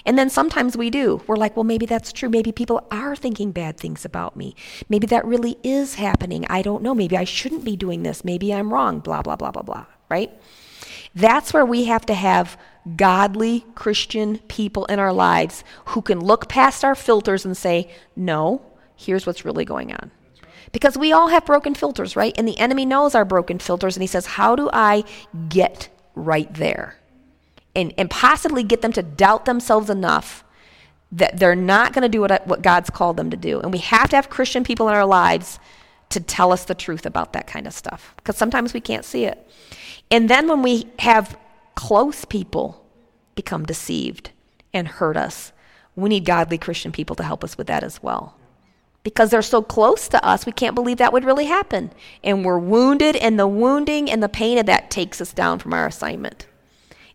And 0.05 0.18
then 0.18 0.31
sometimes 0.31 0.77
we 0.77 0.90
do. 0.90 1.22
We're 1.27 1.37
like, 1.37 1.57
well, 1.57 1.64
maybe 1.64 1.87
that's 1.87 2.12
true. 2.12 2.29
Maybe 2.29 2.53
people 2.53 2.85
are 2.90 3.16
thinking 3.16 3.53
bad 3.53 3.79
things 3.79 4.05
about 4.05 4.37
me. 4.37 4.55
Maybe 4.88 5.07
that 5.07 5.25
really 5.25 5.57
is 5.62 5.94
happening. 5.94 6.44
I 6.49 6.62
don't 6.62 6.83
know. 6.83 6.94
Maybe 6.94 7.16
I 7.16 7.25
shouldn't 7.25 7.64
be 7.64 7.77
doing 7.77 8.03
this. 8.03 8.25
Maybe 8.25 8.53
I'm 8.53 8.72
wrong. 8.72 9.01
Blah, 9.01 9.22
blah, 9.22 9.37
blah, 9.37 9.51
blah, 9.51 9.62
blah. 9.62 9.87
Right? 10.09 10.31
That's 11.14 11.53
where 11.53 11.64
we 11.64 11.85
have 11.85 12.05
to 12.07 12.14
have 12.14 12.59
godly 12.96 13.64
Christian 13.75 14.38
people 14.49 14.85
in 14.87 14.99
our 14.99 15.12
lives 15.12 15.64
who 15.87 16.03
can 16.03 16.20
look 16.20 16.49
past 16.49 16.85
our 16.85 16.94
filters 16.94 17.44
and 17.44 17.57
say, 17.57 17.90
no, 18.14 18.62
here's 18.96 19.26
what's 19.26 19.44
really 19.44 19.64
going 19.64 19.92
on. 19.92 20.11
Because 20.72 20.98
we 20.98 21.12
all 21.12 21.28
have 21.28 21.46
broken 21.46 21.74
filters, 21.74 22.16
right? 22.16 22.35
And 22.37 22.46
the 22.46 22.59
enemy 22.59 22.85
knows 22.85 23.14
our 23.14 23.24
broken 23.24 23.59
filters, 23.59 23.96
and 23.96 24.02
he 24.02 24.06
says, 24.09 24.26
How 24.26 24.56
do 24.56 24.68
I 24.72 25.04
get 25.48 25.88
right 26.14 26.52
there? 26.54 26.96
And, 27.74 27.94
and 27.96 28.11
possibly 28.11 28.62
get 28.62 28.82
them 28.82 28.92
to 28.92 29.02
doubt 29.02 29.44
themselves 29.44 29.90
enough 29.90 30.44
that 31.12 31.38
they're 31.38 31.54
not 31.54 31.92
going 31.92 32.02
to 32.02 32.09
do 32.09 32.20
what, 32.20 32.46
what 32.46 32.62
God's 32.62 32.90
called 32.90 33.16
them 33.16 33.30
to 33.30 33.37
do. 33.37 33.61
And 33.61 33.72
we 33.72 33.78
have 33.78 34.11
to 34.11 34.16
have 34.16 34.28
Christian 34.28 34.64
people 34.64 34.88
in 34.88 34.94
our 34.94 35.06
lives 35.06 35.61
to 36.09 36.20
tell 36.20 36.52
us 36.52 36.64
the 36.64 36.74
truth 36.74 37.06
about 37.06 37.32
that 37.32 37.46
kind 37.46 37.66
of 37.66 37.72
stuff 37.72 38.14
because 38.16 38.37
sometimes 38.37 38.72
we 38.72 38.80
can't 38.80 39.04
see 39.04 39.24
it. 39.24 39.48
And 40.11 40.28
then 40.30 40.48
when 40.48 40.62
we 40.62 40.87
have 41.00 41.37
close 41.74 42.24
people 42.24 42.85
become 43.35 43.64
deceived, 43.64 44.30
and 44.76 44.87
hurt 44.87 45.16
us. 45.16 45.52
We 45.96 46.11
need 46.11 46.24
godly 46.24 46.59
Christian 46.59 46.92
people 46.92 47.16
to 47.16 47.22
help 47.22 47.42
us 47.42 47.56
with 47.56 47.66
that 47.68 47.82
as 47.82 48.02
well. 48.02 48.37
Because 49.07 49.31
they're 49.31 49.40
so 49.40 49.62
close 49.62 50.09
to 50.09 50.27
us, 50.27 50.47
we 50.47 50.51
can't 50.51 50.75
believe 50.75 50.97
that 50.97 51.12
would 51.12 51.25
really 51.25 51.45
happen. 51.45 51.92
And 52.25 52.45
we're 52.45 52.59
wounded, 52.59 53.14
and 53.14 53.38
the 53.38 53.47
wounding 53.47 54.11
and 54.11 54.21
the 54.21 54.29
pain 54.29 54.59
of 54.59 54.66
that 54.66 54.90
takes 54.90 55.21
us 55.21 55.33
down 55.33 55.61
from 55.61 55.73
our 55.73 55.87
assignment. 55.87 56.49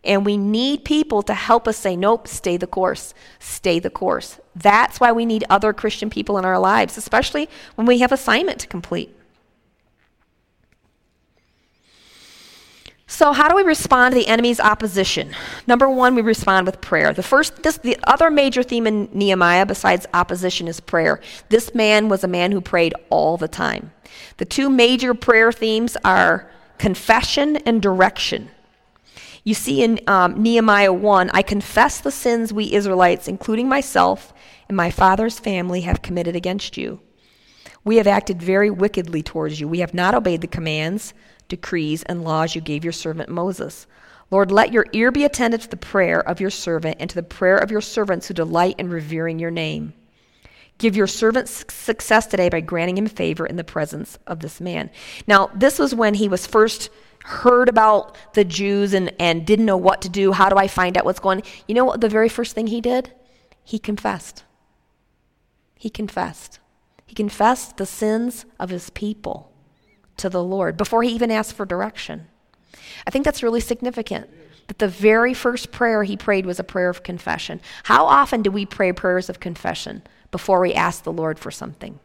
And 0.01 0.25
we 0.25 0.37
need 0.37 0.85
people 0.85 1.21
to 1.23 1.33
help 1.33 1.67
us 1.67 1.75
say, 1.75 1.97
nope, 1.97 2.29
stay 2.29 2.55
the 2.55 2.65
course, 2.65 3.13
stay 3.39 3.79
the 3.79 3.89
course. 3.89 4.39
That's 4.55 5.01
why 5.01 5.11
we 5.11 5.25
need 5.25 5.43
other 5.49 5.73
Christian 5.73 6.09
people 6.09 6.37
in 6.37 6.45
our 6.45 6.59
lives, 6.59 6.97
especially 6.97 7.49
when 7.75 7.85
we 7.85 7.99
have 7.99 8.13
assignment 8.13 8.59
to 8.59 8.67
complete. 8.67 9.13
So, 13.11 13.33
how 13.33 13.49
do 13.49 13.57
we 13.57 13.63
respond 13.63 14.13
to 14.13 14.19
the 14.19 14.27
enemy's 14.27 14.61
opposition? 14.61 15.35
Number 15.67 15.89
one, 15.89 16.15
we 16.15 16.21
respond 16.21 16.65
with 16.65 16.79
prayer. 16.79 17.11
The 17.11 17.21
first, 17.21 17.61
this, 17.61 17.77
the 17.77 17.97
other 18.05 18.31
major 18.31 18.63
theme 18.63 18.87
in 18.87 19.09
Nehemiah, 19.11 19.65
besides 19.65 20.07
opposition, 20.13 20.69
is 20.69 20.79
prayer. 20.79 21.19
This 21.49 21.75
man 21.75 22.07
was 22.07 22.23
a 22.23 22.29
man 22.29 22.53
who 22.53 22.61
prayed 22.61 22.93
all 23.09 23.35
the 23.35 23.49
time. 23.49 23.91
The 24.37 24.45
two 24.45 24.69
major 24.69 25.13
prayer 25.13 25.51
themes 25.51 25.97
are 26.05 26.49
confession 26.77 27.57
and 27.57 27.81
direction. 27.81 28.49
You 29.43 29.55
see 29.55 29.83
in 29.83 29.99
um, 30.07 30.41
Nehemiah 30.41 30.93
1, 30.93 31.31
I 31.33 31.41
confess 31.41 31.99
the 31.99 32.11
sins 32.11 32.53
we 32.53 32.71
Israelites, 32.71 33.27
including 33.27 33.67
myself 33.67 34.33
and 34.69 34.77
my 34.77 34.89
father's 34.89 35.37
family, 35.37 35.81
have 35.81 36.01
committed 36.01 36.37
against 36.37 36.77
you. 36.77 37.01
We 37.83 37.97
have 37.97 38.07
acted 38.07 38.41
very 38.41 38.69
wickedly 38.69 39.21
towards 39.21 39.59
you. 39.59 39.67
We 39.67 39.79
have 39.79 39.93
not 39.93 40.15
obeyed 40.15 40.39
the 40.39 40.47
commands 40.47 41.13
decrees, 41.51 42.01
and 42.03 42.23
laws 42.23 42.55
you 42.55 42.61
gave 42.61 42.83
your 42.83 42.93
servant 42.93 43.29
Moses. 43.29 43.85
Lord, 44.31 44.49
let 44.49 44.71
your 44.71 44.87
ear 44.93 45.11
be 45.11 45.25
attentive 45.25 45.61
to 45.63 45.69
the 45.69 45.77
prayer 45.77 46.25
of 46.27 46.39
your 46.39 46.49
servant 46.49 46.97
and 46.99 47.09
to 47.09 47.15
the 47.15 47.21
prayer 47.21 47.57
of 47.57 47.69
your 47.69 47.81
servants 47.81 48.27
who 48.27 48.33
delight 48.33 48.75
in 48.79 48.89
revering 48.89 49.37
your 49.37 49.51
name. 49.51 49.93
Give 50.77 50.95
your 50.95 51.05
servant 51.05 51.49
success 51.49 52.25
today 52.25 52.49
by 52.49 52.61
granting 52.61 52.97
him 52.97 53.05
favor 53.05 53.45
in 53.45 53.57
the 53.57 53.63
presence 53.63 54.17
of 54.25 54.39
this 54.39 54.61
man. 54.61 54.89
Now, 55.27 55.51
this 55.53 55.77
was 55.77 55.93
when 55.93 56.15
he 56.15 56.29
was 56.29 56.47
first 56.47 56.89
heard 57.23 57.69
about 57.69 58.17
the 58.33 58.45
Jews 58.45 58.93
and, 58.93 59.13
and 59.19 59.45
didn't 59.45 59.65
know 59.65 59.77
what 59.77 60.01
to 60.03 60.09
do. 60.09 60.31
How 60.31 60.49
do 60.49 60.55
I 60.55 60.67
find 60.67 60.97
out 60.97 61.05
what's 61.05 61.19
going 61.19 61.41
on? 61.41 61.47
You 61.67 61.75
know 61.75 61.85
what 61.85 62.01
the 62.01 62.09
very 62.09 62.29
first 62.29 62.55
thing 62.55 62.67
he 62.67 62.81
did? 62.81 63.13
He 63.63 63.77
confessed. 63.77 64.43
He 65.75 65.89
confessed. 65.89 66.59
He 67.05 67.13
confessed 67.13 67.77
the 67.77 67.85
sins 67.85 68.45
of 68.57 68.69
his 68.69 68.89
people 68.89 69.50
to 70.21 70.29
the 70.29 70.43
Lord 70.43 70.77
before 70.77 71.03
he 71.03 71.09
even 71.11 71.31
asked 71.31 71.53
for 71.53 71.65
direction. 71.65 72.27
I 73.05 73.11
think 73.11 73.25
that's 73.25 73.43
really 73.43 73.59
significant 73.59 74.29
that 74.67 74.79
the 74.79 74.87
very 74.87 75.33
first 75.33 75.71
prayer 75.71 76.03
he 76.03 76.15
prayed 76.15 76.45
was 76.45 76.59
a 76.59 76.63
prayer 76.63 76.89
of 76.89 77.03
confession. 77.03 77.59
How 77.83 78.05
often 78.05 78.41
do 78.41 78.49
we 78.49 78.65
pray 78.65 78.93
prayers 78.93 79.29
of 79.29 79.39
confession 79.39 80.01
before 80.31 80.61
we 80.61 80.73
ask 80.73 81.03
the 81.03 81.11
Lord 81.11 81.37
for 81.39 81.51
something? 81.51 81.99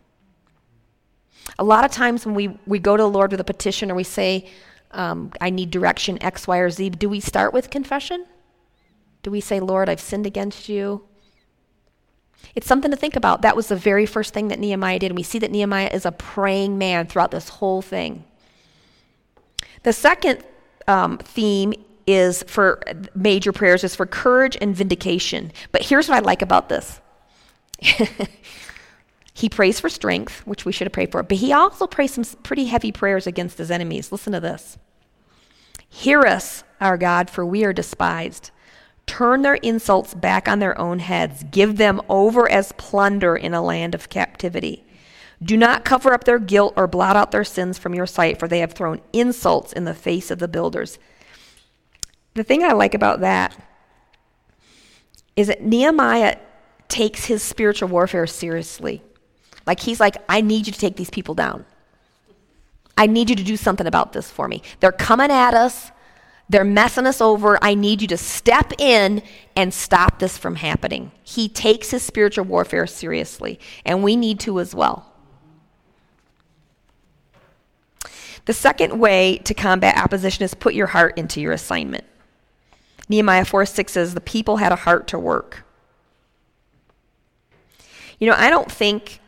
A 1.58 1.64
lot 1.64 1.84
of 1.84 1.92
times 1.92 2.26
when 2.26 2.34
we, 2.34 2.58
we 2.66 2.78
go 2.78 2.96
to 2.96 3.02
the 3.02 3.08
Lord 3.08 3.30
with 3.30 3.40
a 3.40 3.44
petition 3.44 3.90
or 3.90 3.94
we 3.94 4.02
say, 4.02 4.48
um, 4.90 5.30
I 5.40 5.50
need 5.50 5.70
direction 5.70 6.20
X, 6.22 6.48
Y, 6.48 6.58
or 6.58 6.70
Z, 6.70 6.90
do 6.90 7.08
we 7.08 7.20
start 7.20 7.52
with 7.52 7.70
confession? 7.70 8.26
Do 9.22 9.30
we 9.30 9.40
say, 9.40 9.60
Lord, 9.60 9.88
I've 9.88 10.00
sinned 10.00 10.26
against 10.26 10.68
you? 10.68 11.04
It's 12.54 12.66
something 12.66 12.90
to 12.90 12.96
think 12.96 13.16
about. 13.16 13.42
That 13.42 13.56
was 13.56 13.68
the 13.68 13.76
very 13.76 14.06
first 14.06 14.32
thing 14.32 14.48
that 14.48 14.58
Nehemiah 14.58 14.98
did. 14.98 15.10
And 15.10 15.16
we 15.16 15.22
see 15.22 15.38
that 15.38 15.50
Nehemiah 15.50 15.90
is 15.92 16.06
a 16.06 16.12
praying 16.12 16.78
man 16.78 17.06
throughout 17.06 17.30
this 17.30 17.48
whole 17.48 17.82
thing. 17.82 18.24
The 19.82 19.92
second 19.92 20.42
um, 20.88 21.18
theme 21.18 21.74
is 22.06 22.44
for 22.44 22.82
major 23.14 23.52
prayers 23.52 23.82
is 23.84 23.96
for 23.96 24.06
courage 24.06 24.56
and 24.60 24.74
vindication. 24.74 25.52
But 25.72 25.82
here's 25.82 26.08
what 26.08 26.16
I 26.16 26.20
like 26.20 26.42
about 26.42 26.68
this. 26.68 27.00
he 29.34 29.48
prays 29.48 29.80
for 29.80 29.88
strength, 29.88 30.46
which 30.46 30.64
we 30.64 30.72
should 30.72 30.86
have 30.86 30.92
prayed 30.92 31.12
for, 31.12 31.22
but 31.22 31.38
he 31.38 31.52
also 31.52 31.86
prays 31.86 32.12
some 32.12 32.24
pretty 32.42 32.66
heavy 32.66 32.92
prayers 32.92 33.26
against 33.26 33.58
his 33.58 33.70
enemies. 33.70 34.12
Listen 34.12 34.32
to 34.32 34.40
this. 34.40 34.78
Hear 35.88 36.22
us, 36.22 36.64
our 36.80 36.96
God, 36.96 37.28
for 37.28 37.44
we 37.44 37.64
are 37.64 37.72
despised 37.72 38.50
turn 39.06 39.42
their 39.42 39.54
insults 39.56 40.14
back 40.14 40.48
on 40.48 40.58
their 40.58 40.78
own 40.78 40.98
heads, 40.98 41.44
give 41.50 41.76
them 41.76 42.00
over 42.08 42.50
as 42.50 42.72
plunder 42.72 43.36
in 43.36 43.54
a 43.54 43.62
land 43.62 43.94
of 43.94 44.08
captivity. 44.08 44.84
Do 45.42 45.56
not 45.56 45.84
cover 45.84 46.12
up 46.12 46.24
their 46.24 46.38
guilt 46.38 46.74
or 46.76 46.86
blot 46.86 47.16
out 47.16 47.30
their 47.30 47.44
sins 47.44 47.78
from 47.78 47.94
your 47.94 48.06
sight, 48.06 48.38
for 48.38 48.48
they 48.48 48.60
have 48.60 48.72
thrown 48.72 49.00
insults 49.12 49.72
in 49.72 49.84
the 49.84 49.94
face 49.94 50.30
of 50.30 50.38
the 50.38 50.48
builders. 50.48 50.98
The 52.34 52.44
thing 52.44 52.64
I 52.64 52.72
like 52.72 52.94
about 52.94 53.20
that 53.20 53.56
is 55.36 55.48
that 55.48 55.62
Nehemiah 55.62 56.38
takes 56.88 57.26
his 57.26 57.42
spiritual 57.42 57.88
warfare 57.88 58.26
seriously. 58.26 59.02
Like 59.66 59.80
he's 59.80 60.00
like, 60.00 60.16
I 60.28 60.40
need 60.40 60.66
you 60.66 60.72
to 60.72 60.78
take 60.78 60.96
these 60.96 61.10
people 61.10 61.34
down. 61.34 61.66
I 62.96 63.06
need 63.06 63.28
you 63.28 63.36
to 63.36 63.44
do 63.44 63.56
something 63.56 63.86
about 63.86 64.12
this 64.12 64.30
for 64.30 64.48
me. 64.48 64.62
They're 64.80 64.92
coming 64.92 65.30
at 65.30 65.52
us. 65.54 65.90
They're 66.48 66.64
messing 66.64 67.06
us 67.06 67.20
over. 67.20 67.58
I 67.62 67.74
need 67.74 68.02
you 68.02 68.08
to 68.08 68.16
step 68.16 68.72
in 68.78 69.22
and 69.56 69.74
stop 69.74 70.20
this 70.20 70.38
from 70.38 70.56
happening. 70.56 71.10
He 71.24 71.48
takes 71.48 71.90
his 71.90 72.02
spiritual 72.02 72.44
warfare 72.44 72.86
seriously, 72.86 73.58
and 73.84 74.02
we 74.02 74.14
need 74.14 74.38
to 74.40 74.60
as 74.60 74.74
well. 74.74 75.12
The 78.44 78.52
second 78.52 78.98
way 79.00 79.38
to 79.38 79.54
combat 79.54 79.98
opposition 79.98 80.44
is 80.44 80.54
put 80.54 80.74
your 80.74 80.86
heart 80.86 81.18
into 81.18 81.40
your 81.40 81.52
assignment. 81.52 82.04
Nehemiah 83.08 83.44
4 83.44 83.66
6 83.66 83.92
says, 83.92 84.14
The 84.14 84.20
people 84.20 84.58
had 84.58 84.70
a 84.70 84.76
heart 84.76 85.08
to 85.08 85.18
work. 85.18 85.64
You 88.20 88.30
know, 88.30 88.36
I 88.36 88.50
don't 88.50 88.70
think 88.70 89.20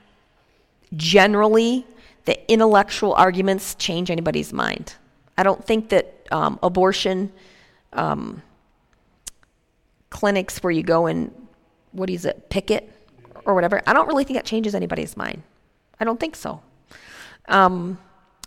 generally 0.96 1.84
that 2.24 2.50
intellectual 2.50 3.12
arguments 3.14 3.74
change 3.74 4.10
anybody's 4.10 4.52
mind. 4.52 4.94
I 5.36 5.42
don't 5.42 5.64
think 5.64 5.88
that 5.90 6.17
um, 6.30 6.58
abortion 6.62 7.32
um, 7.92 8.42
clinics 10.10 10.62
where 10.62 10.70
you 10.70 10.82
go 10.82 11.06
and, 11.06 11.32
what 11.92 12.10
is 12.10 12.24
it, 12.24 12.50
picket 12.50 12.92
or 13.44 13.54
whatever. 13.54 13.82
I 13.86 13.92
don't 13.92 14.06
really 14.06 14.24
think 14.24 14.36
that 14.36 14.44
changes 14.44 14.74
anybody's 14.74 15.16
mind. 15.16 15.42
I 15.98 16.04
don't 16.04 16.20
think 16.20 16.36
so. 16.36 16.60
Um, 17.48 17.98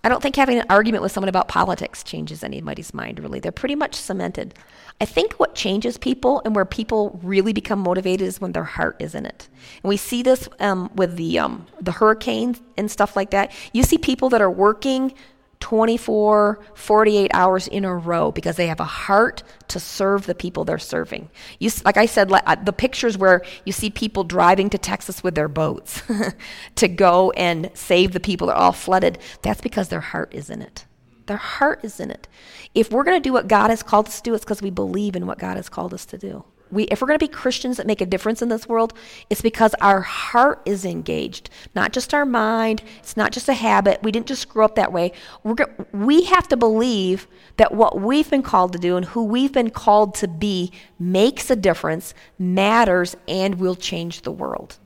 I 0.03 0.09
don't 0.09 0.21
think 0.21 0.35
having 0.35 0.57
an 0.57 0.65
argument 0.69 1.03
with 1.03 1.11
someone 1.11 1.29
about 1.29 1.47
politics 1.47 2.03
changes 2.03 2.43
anybody's 2.43 2.91
mind, 2.91 3.19
really. 3.19 3.39
They're 3.39 3.51
pretty 3.51 3.75
much 3.75 3.93
cemented. 3.93 4.55
I 4.99 5.05
think 5.05 5.33
what 5.33 5.53
changes 5.53 5.97
people 5.97 6.41
and 6.43 6.55
where 6.55 6.65
people 6.65 7.19
really 7.21 7.53
become 7.53 7.79
motivated 7.79 8.27
is 8.27 8.41
when 8.41 8.51
their 8.51 8.63
heart 8.63 8.95
is 8.99 9.13
in 9.13 9.27
it. 9.27 9.47
And 9.83 9.89
we 9.89 9.97
see 9.97 10.23
this 10.23 10.49
um, 10.59 10.89
with 10.95 11.17
the, 11.17 11.37
um, 11.37 11.67
the 11.79 11.91
hurricanes 11.91 12.61
and 12.77 12.89
stuff 12.89 13.15
like 13.15 13.29
that. 13.29 13.51
You 13.73 13.83
see 13.83 13.99
people 13.99 14.29
that 14.29 14.41
are 14.41 14.49
working 14.49 15.13
24, 15.61 16.59
48 16.73 17.31
hours 17.33 17.67
in 17.67 17.85
a 17.85 17.95
row 17.95 18.31
because 18.31 18.57
they 18.57 18.67
have 18.67 18.81
a 18.81 18.85
heart 18.85 19.43
to 19.69 19.79
serve 19.79 20.25
the 20.25 20.35
people 20.35 20.65
they're 20.65 20.77
serving. 20.77 21.29
You, 21.59 21.69
like 21.85 21.97
I 21.97 22.05
said, 22.05 22.29
uh, 22.31 22.55
the 22.55 22.73
pictures 22.73 23.17
where 23.17 23.43
you 23.63 23.71
see 23.71 23.89
people 23.89 24.25
driving 24.25 24.69
to 24.71 24.77
Texas 24.77 25.23
with 25.23 25.35
their 25.35 25.47
boats 25.47 26.01
to 26.75 26.87
go 26.89 27.31
and 27.31 27.71
save 27.73 28.11
the 28.11 28.19
people 28.19 28.47
that 28.47 28.57
are 28.57 28.63
all 28.63 28.71
flooded, 28.73 29.19
that's 29.41 29.61
because 29.61 29.87
their 29.87 30.01
heart 30.01 30.33
is 30.33 30.49
in 30.49 30.61
it. 30.61 30.85
Their 31.27 31.37
heart 31.37 31.85
is 31.85 31.99
in 31.99 32.11
it. 32.11 32.27
If 32.75 32.91
we're 32.91 33.03
going 33.03 33.21
to 33.21 33.29
do 33.29 33.31
what 33.31 33.47
God 33.47 33.69
has 33.69 33.83
called 33.83 34.07
us 34.07 34.17
to 34.17 34.23
do, 34.23 34.33
it's 34.33 34.43
because 34.43 34.61
we 34.61 34.71
believe 34.71 35.15
in 35.15 35.27
what 35.27 35.39
God 35.39 35.55
has 35.55 35.69
called 35.69 35.93
us 35.93 36.05
to 36.07 36.17
do 36.17 36.43
we, 36.71 36.83
if 36.85 37.01
we're 37.01 37.07
going 37.07 37.19
to 37.19 37.25
be 37.25 37.31
Christians 37.31 37.77
that 37.77 37.87
make 37.87 38.01
a 38.01 38.05
difference 38.05 38.41
in 38.41 38.49
this 38.49 38.67
world, 38.67 38.93
it's 39.29 39.41
because 39.41 39.73
our 39.81 40.01
heart 40.01 40.61
is 40.65 40.85
engaged, 40.85 41.49
not 41.75 41.93
just 41.93 42.13
our 42.13 42.25
mind. 42.25 42.81
It's 42.99 43.17
not 43.17 43.31
just 43.31 43.49
a 43.49 43.53
habit. 43.53 44.01
We 44.03 44.11
didn't 44.11 44.27
just 44.27 44.49
grow 44.49 44.65
up 44.65 44.75
that 44.75 44.93
way. 44.93 45.11
We're, 45.43 45.55
we 45.91 46.23
have 46.25 46.47
to 46.49 46.57
believe 46.57 47.27
that 47.57 47.73
what 47.73 47.99
we've 48.01 48.29
been 48.29 48.43
called 48.43 48.73
to 48.73 48.79
do 48.79 48.95
and 48.95 49.05
who 49.05 49.23
we've 49.23 49.51
been 49.51 49.69
called 49.69 50.15
to 50.15 50.27
be 50.27 50.71
makes 50.97 51.49
a 51.49 51.55
difference, 51.55 52.13
matters, 52.39 53.15
and 53.27 53.55
will 53.55 53.75
change 53.75 54.21
the 54.21 54.31
world. 54.31 54.77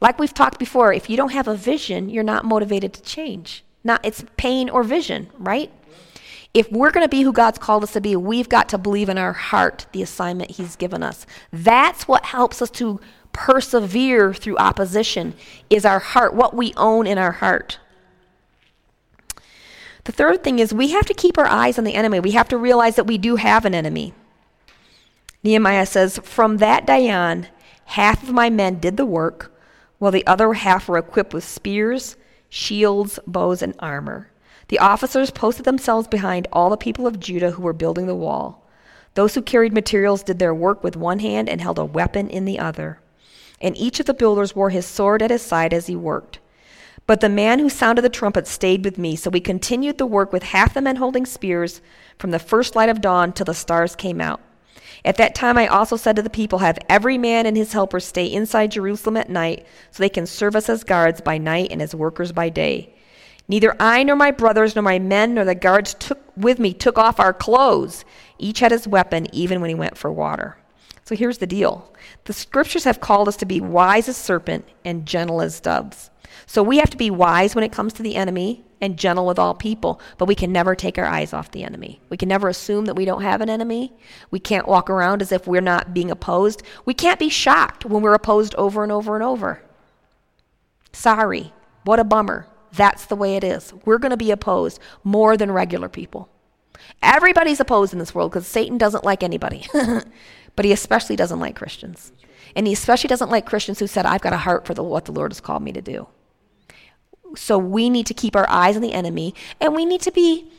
Like 0.00 0.18
we've 0.18 0.34
talked 0.34 0.58
before, 0.58 0.92
if 0.92 1.08
you 1.08 1.16
don't 1.16 1.32
have 1.32 1.48
a 1.48 1.54
vision, 1.54 2.08
you're 2.08 2.24
not 2.24 2.44
motivated 2.44 2.92
to 2.94 3.02
change. 3.02 3.64
Not 3.84 4.04
it's 4.04 4.24
pain 4.36 4.68
or 4.68 4.82
vision, 4.82 5.30
right? 5.38 5.70
If 6.54 6.70
we're 6.72 6.90
going 6.90 7.04
to 7.04 7.08
be 7.08 7.22
who 7.22 7.32
God's 7.32 7.58
called 7.58 7.82
us 7.82 7.92
to 7.92 8.00
be, 8.00 8.16
we've 8.16 8.48
got 8.48 8.68
to 8.70 8.78
believe 8.78 9.08
in 9.08 9.18
our 9.18 9.32
heart 9.32 9.86
the 9.92 10.02
assignment 10.02 10.52
He's 10.52 10.76
given 10.76 11.02
us. 11.02 11.26
That's 11.52 12.08
what 12.08 12.26
helps 12.26 12.62
us 12.62 12.70
to 12.72 13.00
persevere 13.32 14.32
through 14.32 14.56
opposition 14.56 15.34
is 15.70 15.84
our 15.84 15.98
heart, 15.98 16.34
what 16.34 16.54
we 16.54 16.72
own 16.76 17.06
in 17.06 17.18
our 17.18 17.32
heart. 17.32 17.78
The 20.04 20.12
third 20.12 20.42
thing 20.42 20.58
is 20.58 20.72
we 20.72 20.92
have 20.92 21.06
to 21.06 21.14
keep 21.14 21.36
our 21.36 21.46
eyes 21.46 21.78
on 21.78 21.84
the 21.84 21.94
enemy. 21.94 22.18
We 22.18 22.30
have 22.30 22.48
to 22.48 22.56
realize 22.56 22.96
that 22.96 23.06
we 23.06 23.18
do 23.18 23.36
have 23.36 23.64
an 23.64 23.74
enemy. 23.74 24.14
Nehemiah 25.44 25.86
says, 25.86 26.18
From 26.24 26.56
that 26.56 26.86
day 26.86 27.10
on, 27.10 27.46
half 27.84 28.22
of 28.22 28.30
my 28.30 28.48
men 28.48 28.78
did 28.78 28.96
the 28.96 29.06
work, 29.06 29.54
while 29.98 30.10
the 30.10 30.26
other 30.26 30.54
half 30.54 30.88
were 30.88 30.98
equipped 30.98 31.34
with 31.34 31.44
spears, 31.44 32.16
shields, 32.48 33.18
bows, 33.26 33.60
and 33.60 33.74
armor. 33.78 34.30
The 34.68 34.78
officers 34.78 35.30
posted 35.30 35.64
themselves 35.64 36.06
behind 36.06 36.46
all 36.52 36.70
the 36.70 36.76
people 36.76 37.06
of 37.06 37.20
Judah 37.20 37.52
who 37.52 37.62
were 37.62 37.72
building 37.72 38.06
the 38.06 38.14
wall. 38.14 38.66
Those 39.14 39.34
who 39.34 39.42
carried 39.42 39.72
materials 39.72 40.22
did 40.22 40.38
their 40.38 40.54
work 40.54 40.84
with 40.84 40.96
one 40.96 41.18
hand 41.20 41.48
and 41.48 41.60
held 41.60 41.78
a 41.78 41.84
weapon 41.84 42.28
in 42.28 42.44
the 42.44 42.58
other. 42.58 43.00
And 43.60 43.76
each 43.76 43.98
of 43.98 44.06
the 44.06 44.14
builders 44.14 44.54
wore 44.54 44.70
his 44.70 44.86
sword 44.86 45.22
at 45.22 45.30
his 45.30 45.42
side 45.42 45.72
as 45.72 45.86
he 45.86 45.96
worked. 45.96 46.38
But 47.06 47.22
the 47.22 47.30
man 47.30 47.58
who 47.58 47.70
sounded 47.70 48.02
the 48.02 48.10
trumpet 48.10 48.46
stayed 48.46 48.84
with 48.84 48.98
me, 48.98 49.16
so 49.16 49.30
we 49.30 49.40
continued 49.40 49.96
the 49.96 50.06
work 50.06 50.32
with 50.32 50.42
half 50.42 50.74
the 50.74 50.82
men 50.82 50.96
holding 50.96 51.24
spears 51.24 51.80
from 52.18 52.30
the 52.30 52.38
first 52.38 52.76
light 52.76 52.90
of 52.90 53.00
dawn 53.00 53.32
till 53.32 53.46
the 53.46 53.54
stars 53.54 53.96
came 53.96 54.20
out. 54.20 54.40
At 55.04 55.16
that 55.16 55.34
time 55.34 55.56
I 55.56 55.66
also 55.66 55.96
said 55.96 56.16
to 56.16 56.22
the 56.22 56.28
people, 56.28 56.58
Have 56.58 56.78
every 56.88 57.16
man 57.16 57.46
and 57.46 57.56
his 57.56 57.72
helper 57.72 58.00
stay 58.00 58.26
inside 58.26 58.72
Jerusalem 58.72 59.16
at 59.16 59.30
night, 59.30 59.64
so 59.90 60.02
they 60.02 60.10
can 60.10 60.26
serve 60.26 60.54
us 60.54 60.68
as 60.68 60.84
guards 60.84 61.22
by 61.22 61.38
night 61.38 61.68
and 61.70 61.80
as 61.80 61.94
workers 61.94 62.32
by 62.32 62.50
day. 62.50 62.94
Neither 63.48 63.74
I 63.80 64.02
nor 64.02 64.14
my 64.14 64.30
brothers 64.30 64.74
nor 64.74 64.82
my 64.82 64.98
men 64.98 65.34
nor 65.34 65.44
the 65.44 65.54
guards 65.54 65.94
took 65.94 66.18
with 66.36 66.58
me 66.58 66.74
took 66.74 66.98
off 66.98 67.18
our 67.18 67.32
clothes. 67.32 68.04
Each 68.38 68.60
had 68.60 68.70
his 68.70 68.86
weapon, 68.86 69.26
even 69.34 69.60
when 69.60 69.70
he 69.70 69.74
went 69.74 69.96
for 69.96 70.12
water. 70.12 70.56
So 71.04 71.16
here's 71.16 71.38
the 71.38 71.46
deal. 71.46 71.90
The 72.24 72.34
scriptures 72.34 72.84
have 72.84 73.00
called 73.00 73.28
us 73.28 73.36
to 73.38 73.46
be 73.46 73.60
wise 73.60 74.08
as 74.08 74.16
serpent 74.18 74.66
and 74.84 75.06
gentle 75.06 75.40
as 75.40 75.58
doves. 75.58 76.10
So 76.46 76.62
we 76.62 76.76
have 76.78 76.90
to 76.90 76.96
be 76.96 77.10
wise 77.10 77.54
when 77.54 77.64
it 77.64 77.72
comes 77.72 77.94
to 77.94 78.02
the 78.02 78.14
enemy 78.14 78.64
and 78.80 78.98
gentle 78.98 79.26
with 79.26 79.38
all 79.38 79.54
people, 79.54 80.00
but 80.18 80.26
we 80.26 80.34
can 80.34 80.52
never 80.52 80.74
take 80.74 80.98
our 80.98 81.06
eyes 81.06 81.32
off 81.32 81.50
the 81.50 81.64
enemy. 81.64 82.00
We 82.10 82.16
can 82.16 82.28
never 82.28 82.48
assume 82.48 82.84
that 82.84 82.94
we 82.94 83.06
don't 83.06 83.22
have 83.22 83.40
an 83.40 83.50
enemy. 83.50 83.92
We 84.30 84.38
can't 84.38 84.68
walk 84.68 84.88
around 84.90 85.22
as 85.22 85.32
if 85.32 85.46
we're 85.46 85.60
not 85.60 85.94
being 85.94 86.10
opposed. 86.10 86.62
We 86.84 86.94
can't 86.94 87.18
be 87.18 87.28
shocked 87.28 87.84
when 87.84 88.02
we're 88.02 88.14
opposed 88.14 88.54
over 88.56 88.82
and 88.82 88.92
over 88.92 89.14
and 89.14 89.24
over. 89.24 89.62
Sorry. 90.92 91.52
What 91.84 91.98
a 91.98 92.04
bummer. 92.04 92.46
That's 92.72 93.06
the 93.06 93.16
way 93.16 93.36
it 93.36 93.44
is. 93.44 93.72
We're 93.84 93.98
going 93.98 94.10
to 94.10 94.16
be 94.16 94.30
opposed 94.30 94.80
more 95.04 95.36
than 95.36 95.50
regular 95.50 95.88
people. 95.88 96.28
Everybody's 97.02 97.60
opposed 97.60 97.92
in 97.92 97.98
this 97.98 98.14
world 98.14 98.30
because 98.30 98.46
Satan 98.46 98.78
doesn't 98.78 99.04
like 99.04 99.22
anybody. 99.22 99.66
but 100.56 100.64
he 100.64 100.72
especially 100.72 101.16
doesn't 101.16 101.38
like 101.38 101.54
Christians. 101.54 102.12
And 102.56 102.66
he 102.66 102.72
especially 102.72 103.06
doesn't 103.06 103.30
like 103.30 103.46
Christians 103.46 103.78
who 103.78 103.86
said, 103.86 104.06
I've 104.06 104.20
got 104.20 104.32
a 104.32 104.38
heart 104.38 104.66
for 104.66 104.74
the, 104.74 104.82
what 104.82 105.04
the 105.04 105.12
Lord 105.12 105.30
has 105.30 105.40
called 105.40 105.62
me 105.62 105.70
to 105.72 105.80
do. 105.80 106.08
So 107.36 107.56
we 107.58 107.88
need 107.88 108.06
to 108.06 108.14
keep 108.14 108.34
our 108.34 108.48
eyes 108.48 108.74
on 108.74 108.82
the 108.82 108.92
enemy 108.92 109.34
and 109.60 109.74
we 109.74 109.84
need 109.84 110.00
to 110.00 110.10
be 110.10 110.50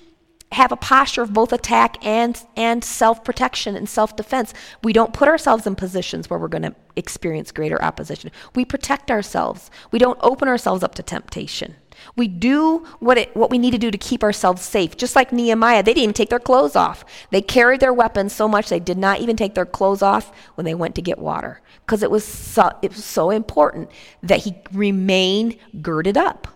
have 0.52 0.72
a 0.72 0.78
posture 0.78 1.22
of 1.22 1.34
both 1.34 1.54
attack 1.54 2.04
and 2.04 2.41
and 2.56 2.84
self-protection 2.84 3.76
and 3.76 3.89
self-defense. 3.89 4.54
We 4.84 4.93
don't 4.93 5.13
put 5.13 5.28
ourselves 5.28 5.67
in 5.67 5.76
positions 5.76 6.30
where 6.30 6.39
we're 6.39 6.48
going 6.48 6.63
to 6.63 6.76
experience 6.95 7.52
greater 7.52 7.84
opposition. 7.84 8.32
We 8.56 8.65
protect 8.65 9.12
ourselves. 9.12 9.69
We 9.91 10.00
don't 10.00 10.17
open 10.22 10.48
ourselves 10.48 10.82
up 10.82 10.95
to 10.95 11.04
temptation. 11.04 11.76
We 12.16 12.28
do 12.28 12.86
what, 13.00 13.18
it, 13.18 13.36
what 13.36 13.50
we 13.50 13.58
need 13.58 13.72
to 13.72 13.78
do 13.78 13.92
to 13.92 13.98
keep 13.98 14.24
ourselves 14.24 14.62
safe. 14.62 14.98
Just 14.98 15.16
like 15.16 15.32
Nehemiah, 15.32 15.84
they 15.84 15.94
didn't 15.94 16.04
even 16.04 16.14
take 16.14 16.30
their 16.30 16.40
clothes 16.40 16.76
off. 16.76 17.06
They 17.32 17.42
carried 17.42 17.80
their 17.80 17.94
weapons 17.94 18.34
so 18.34 18.48
much 18.48 18.70
they 18.70 18.80
did 18.80 18.98
not 18.98 19.20
even 19.20 19.36
take 19.36 19.56
their 19.56 19.66
clothes 19.66 20.02
off 20.02 20.32
when 20.56 20.66
they 20.66 20.76
went 20.76 20.96
to 20.96 21.02
get 21.02 21.20
water 21.20 21.62
because 21.86 22.04
it, 22.04 22.12
was 22.12 22.24
so, 22.24 22.72
it 22.82 22.92
was 22.92 23.06
so 23.06 23.30
important 23.30 23.90
that 24.22 24.40
he 24.40 24.56
remain 24.72 25.58
girded 25.82 26.18
up. 26.18 26.48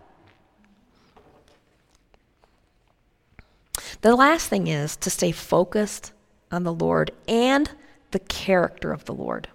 The 4.01 4.15
last 4.15 4.49
thing 4.49 4.67
is 4.67 4.95
to 4.97 5.09
stay 5.09 5.31
focused 5.31 6.11
on 6.51 6.63
the 6.63 6.73
Lord 6.73 7.11
and 7.27 7.71
the 8.11 8.19
character 8.19 8.91
of 8.91 9.05
the 9.05 9.13
Lord. 9.13 9.47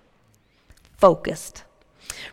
Focused. 0.96 1.64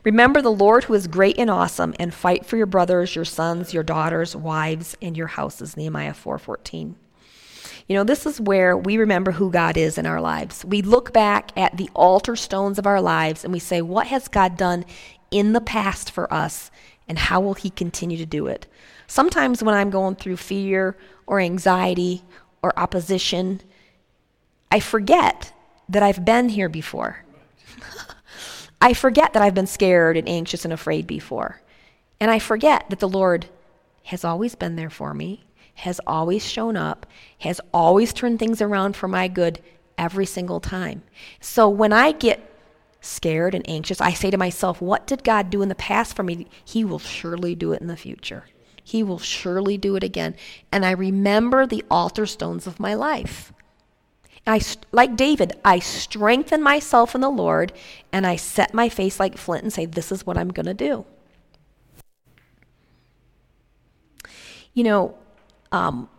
Remember 0.04 0.42
the 0.42 0.52
Lord 0.52 0.86
who 0.86 0.94
is 0.94 1.08
great 1.08 1.38
and 1.38 1.50
awesome 1.50 1.94
and 2.00 2.14
fight 2.14 2.46
for 2.46 2.58
your 2.58 2.66
brothers, 2.66 3.16
your 3.16 3.26
sons, 3.26 3.74
your 3.74 3.84
daughters, 3.84 4.36
wives, 4.36 4.96
and 5.02 5.18
your 5.18 5.28
houses. 5.28 5.76
Nehemiah 5.76 6.14
4:14. 6.14 6.96
You 7.88 7.96
know, 7.96 8.04
this 8.04 8.26
is 8.26 8.42
where 8.42 8.76
we 8.76 8.98
remember 8.98 9.32
who 9.32 9.52
God 9.52 9.78
is 9.78 9.98
in 9.98 10.08
our 10.08 10.20
lives. 10.20 10.66
We 10.66 10.82
look 10.82 11.14
back 11.14 11.52
at 11.56 11.78
the 11.78 11.90
altar 11.94 12.36
stones 12.36 12.80
of 12.80 12.88
our 12.88 13.02
lives 13.02 13.44
and 13.44 13.54
we 13.54 13.60
say, 13.60 13.82
what 13.82 14.08
has 14.08 14.28
God 14.28 14.58
done 14.58 14.86
in 15.30 15.54
the 15.54 15.62
past 15.62 16.10
for 16.10 16.32
us 16.34 16.72
and 17.08 17.20
how 17.20 17.40
will 17.40 17.54
he 17.54 17.70
continue 17.70 18.18
to 18.18 18.26
do 18.26 18.48
it? 18.48 18.66
Sometimes 19.06 19.62
when 19.62 19.76
I'm 19.76 19.92
going 19.92 20.16
through 20.16 20.38
fear 20.38 20.98
or 21.28 21.40
anxiety 21.40 22.24
or 22.64 22.78
opposition, 22.78 23.62
I 24.72 24.80
forget 24.80 25.54
that 25.88 26.02
I've 26.02 26.26
been 26.26 26.50
here 26.50 26.70
before. 26.70 27.24
I 28.82 28.94
forget 28.94 29.34
that 29.34 29.42
I've 29.42 29.54
been 29.54 29.68
scared 29.68 30.18
and 30.18 30.28
anxious 30.28 30.66
and 30.66 30.74
afraid 30.74 31.08
before. 31.08 31.62
And 32.20 32.32
I 32.32 32.40
forget 32.40 32.90
that 32.90 33.00
the 33.00 33.10
Lord 33.10 33.48
has 34.04 34.24
always 34.24 34.56
been 34.56 34.76
there 34.76 34.90
for 34.90 35.14
me, 35.14 35.46
has 35.76 36.00
always 36.06 36.46
shown 36.46 36.78
up, 36.78 37.06
has 37.40 37.60
always 37.74 38.14
turned 38.14 38.40
things 38.40 38.62
around 38.62 38.96
for 38.96 39.08
my 39.08 39.28
good 39.28 39.60
every 39.98 40.26
single 40.26 40.60
time. 40.60 41.04
So 41.40 41.68
when 41.68 41.92
I 41.92 42.12
get 42.12 42.52
scared 43.02 43.56
and 43.56 43.68
anxious, 43.70 44.02
I 44.02 44.14
say 44.14 44.32
to 44.32 44.38
myself, 44.38 44.82
What 44.82 45.08
did 45.08 45.24
God 45.24 45.50
do 45.50 45.62
in 45.62 45.70
the 45.70 45.76
past 45.76 46.16
for 46.16 46.24
me? 46.24 46.48
He 46.64 46.84
will 46.84 47.00
surely 47.00 47.56
do 47.56 47.74
it 47.74 47.82
in 47.82 47.88
the 47.88 47.98
future. 47.98 48.46
He 48.84 49.02
will 49.02 49.20
surely 49.20 49.78
do 49.78 49.96
it 49.96 50.04
again. 50.04 50.36
And 50.72 50.86
I 50.86 50.92
remember 50.92 51.66
the 51.66 51.84
altar 51.90 52.28
stones 52.28 52.68
of 52.68 52.80
my 52.80 52.94
life. 52.94 53.52
I, 54.48 54.62
like 54.92 55.16
David, 55.16 55.54
I 55.66 55.80
strengthen 55.80 56.62
myself 56.62 57.16
in 57.16 57.22
the 57.22 57.30
Lord 57.30 57.74
and 58.12 58.28
I 58.28 58.36
set 58.36 58.74
my 58.74 58.90
face 58.90 59.20
like 59.20 59.38
flint 59.38 59.64
and 59.64 59.74
say, 59.74 59.86
This 59.86 60.12
is 60.12 60.26
what 60.26 60.38
I'm 60.38 60.50
going 60.50 60.68
to 60.68 60.74
do. 60.74 61.06
You 64.74 64.84
know, 64.84 65.16
um, 65.72 66.10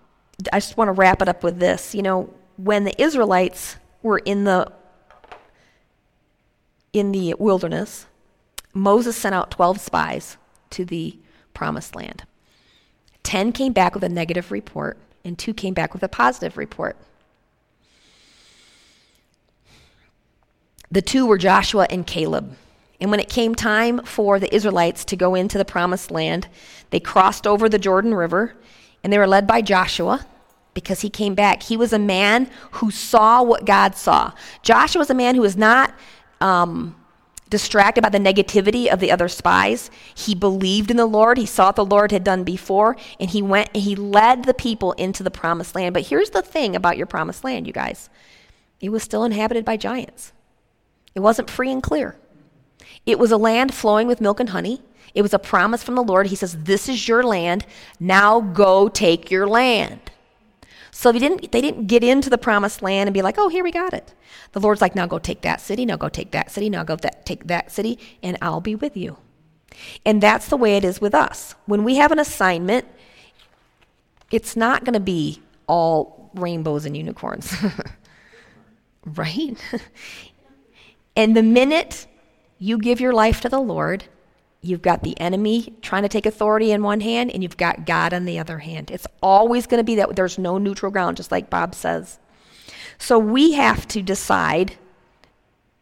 I 0.52 0.58
just 0.58 0.76
want 0.76 0.88
to 0.88 0.92
wrap 0.92 1.22
it 1.22 1.28
up 1.28 1.44
with 1.44 1.58
this. 1.58 1.94
You 1.94 2.02
know, 2.02 2.32
when 2.56 2.84
the 2.84 3.00
Israelites 3.00 3.76
were 4.02 4.18
in 4.18 4.44
the 4.44 4.72
in 6.92 7.12
the 7.12 7.34
wilderness, 7.38 8.06
Moses 8.72 9.16
sent 9.16 9.34
out 9.34 9.50
12 9.50 9.80
spies 9.80 10.36
to 10.70 10.84
the 10.84 11.18
promised 11.52 11.94
land. 11.94 12.24
10 13.22 13.52
came 13.52 13.72
back 13.72 13.94
with 13.94 14.02
a 14.04 14.08
negative 14.08 14.50
report, 14.50 14.96
and 15.24 15.38
2 15.38 15.52
came 15.52 15.74
back 15.74 15.92
with 15.92 16.02
a 16.02 16.08
positive 16.08 16.56
report. 16.56 16.96
The 20.90 21.02
two 21.02 21.26
were 21.26 21.38
Joshua 21.38 21.86
and 21.90 22.06
Caleb. 22.06 22.56
And 23.00 23.10
when 23.10 23.20
it 23.20 23.28
came 23.28 23.54
time 23.54 24.00
for 24.04 24.38
the 24.38 24.54
Israelites 24.54 25.04
to 25.06 25.16
go 25.16 25.34
into 25.34 25.58
the 25.58 25.64
promised 25.64 26.10
land, 26.10 26.48
they 26.90 27.00
crossed 27.00 27.46
over 27.46 27.68
the 27.68 27.78
Jordan 27.78 28.14
River 28.14 28.54
and 29.04 29.12
they 29.12 29.18
were 29.18 29.26
led 29.26 29.46
by 29.46 29.60
Joshua 29.60 30.26
because 30.74 31.00
he 31.00 31.10
came 31.10 31.34
back. 31.34 31.62
He 31.62 31.76
was 31.76 31.92
a 31.92 31.98
man 31.98 32.50
who 32.72 32.90
saw 32.90 33.42
what 33.42 33.64
God 33.64 33.94
saw. 33.94 34.32
Joshua 34.62 35.00
was 35.00 35.10
a 35.10 35.14
man 35.14 35.34
who 35.34 35.40
was 35.40 35.56
not 35.56 35.94
um, 36.40 36.94
distracted 37.48 38.02
by 38.02 38.08
the 38.08 38.18
negativity 38.18 38.88
of 38.88 39.00
the 39.00 39.10
other 39.10 39.28
spies. 39.28 39.90
He 40.14 40.34
believed 40.34 40.90
in 40.90 40.96
the 40.96 41.06
Lord. 41.06 41.38
He 41.38 41.46
saw 41.46 41.66
what 41.66 41.76
the 41.76 41.84
Lord 41.84 42.12
had 42.12 42.24
done 42.24 42.44
before, 42.44 42.96
and 43.20 43.30
he 43.30 43.42
went 43.42 43.70
and 43.74 43.82
he 43.82 43.96
led 43.96 44.44
the 44.44 44.54
people 44.54 44.92
into 44.92 45.22
the 45.22 45.30
promised 45.30 45.74
land. 45.74 45.94
But 45.94 46.06
here's 46.06 46.30
the 46.30 46.42
thing 46.42 46.76
about 46.76 46.96
your 46.96 47.06
promised 47.06 47.44
land, 47.44 47.66
you 47.66 47.72
guys 47.72 48.08
it 48.78 48.90
was 48.90 49.02
still 49.02 49.24
inhabited 49.24 49.64
by 49.64 49.78
giants, 49.78 50.32
it 51.16 51.20
wasn't 51.20 51.50
free 51.50 51.72
and 51.72 51.82
clear. 51.82 52.14
It 53.06 53.18
was 53.18 53.32
a 53.32 53.36
land 53.38 53.74
flowing 53.74 54.06
with 54.06 54.20
milk 54.20 54.38
and 54.38 54.50
honey. 54.50 54.82
It 55.14 55.22
was 55.22 55.32
a 55.32 55.38
promise 55.38 55.82
from 55.82 55.94
the 55.94 56.02
Lord. 56.02 56.26
He 56.26 56.36
says, 56.36 56.64
This 56.64 56.88
is 56.88 57.08
your 57.08 57.22
land. 57.22 57.64
Now 57.98 58.40
go 58.40 58.88
take 58.88 59.30
your 59.30 59.48
land. 59.48 59.98
So 60.90 61.12
they 61.12 61.18
didn't, 61.18 61.52
they 61.52 61.60
didn't 61.60 61.86
get 61.86 62.04
into 62.04 62.30
the 62.30 62.38
promised 62.38 62.82
land 62.82 63.08
and 63.08 63.14
be 63.14 63.20
like, 63.20 63.36
oh, 63.36 63.48
here 63.48 63.62
we 63.62 63.70
got 63.70 63.92
it. 63.92 64.14
The 64.52 64.60
Lord's 64.60 64.80
like, 64.80 64.94
now 64.94 65.06
go 65.06 65.18
take 65.18 65.42
that 65.42 65.60
city, 65.60 65.84
now 65.84 65.96
go 65.96 66.08
take 66.08 66.30
that 66.30 66.50
city, 66.50 66.70
now 66.70 66.84
go 66.84 66.96
that, 66.96 67.26
take 67.26 67.48
that 67.48 67.70
city, 67.70 67.98
and 68.22 68.38
I'll 68.40 68.62
be 68.62 68.74
with 68.74 68.96
you. 68.96 69.18
And 70.06 70.22
that's 70.22 70.48
the 70.48 70.56
way 70.56 70.74
it 70.76 70.84
is 70.84 70.98
with 70.98 71.14
us. 71.14 71.54
When 71.66 71.84
we 71.84 71.96
have 71.96 72.12
an 72.12 72.18
assignment, 72.18 72.86
it's 74.30 74.56
not 74.56 74.84
going 74.84 74.94
to 74.94 75.00
be 75.00 75.42
all 75.66 76.30
rainbows 76.34 76.86
and 76.86 76.96
unicorns. 76.96 77.54
right? 79.04 79.56
and 81.16 81.36
the 81.36 81.42
minute 81.42 82.06
you 82.58 82.78
give 82.78 83.00
your 83.00 83.12
life 83.12 83.40
to 83.40 83.48
the 83.48 83.60
Lord, 83.60 84.04
You've 84.66 84.82
got 84.82 85.04
the 85.04 85.18
enemy 85.20 85.74
trying 85.80 86.02
to 86.02 86.08
take 86.08 86.26
authority 86.26 86.72
in 86.72 86.82
one 86.82 87.00
hand, 87.00 87.30
and 87.30 87.42
you've 87.42 87.56
got 87.56 87.86
God 87.86 88.12
on 88.12 88.24
the 88.24 88.38
other 88.38 88.58
hand. 88.58 88.90
It's 88.90 89.06
always 89.22 89.66
going 89.66 89.78
to 89.78 89.84
be 89.84 89.94
that 89.96 90.16
there's 90.16 90.38
no 90.38 90.58
neutral 90.58 90.90
ground, 90.90 91.18
just 91.18 91.30
like 91.30 91.48
Bob 91.48 91.74
says. 91.74 92.18
So 92.98 93.18
we 93.18 93.52
have 93.52 93.86
to 93.88 94.02
decide 94.02 94.76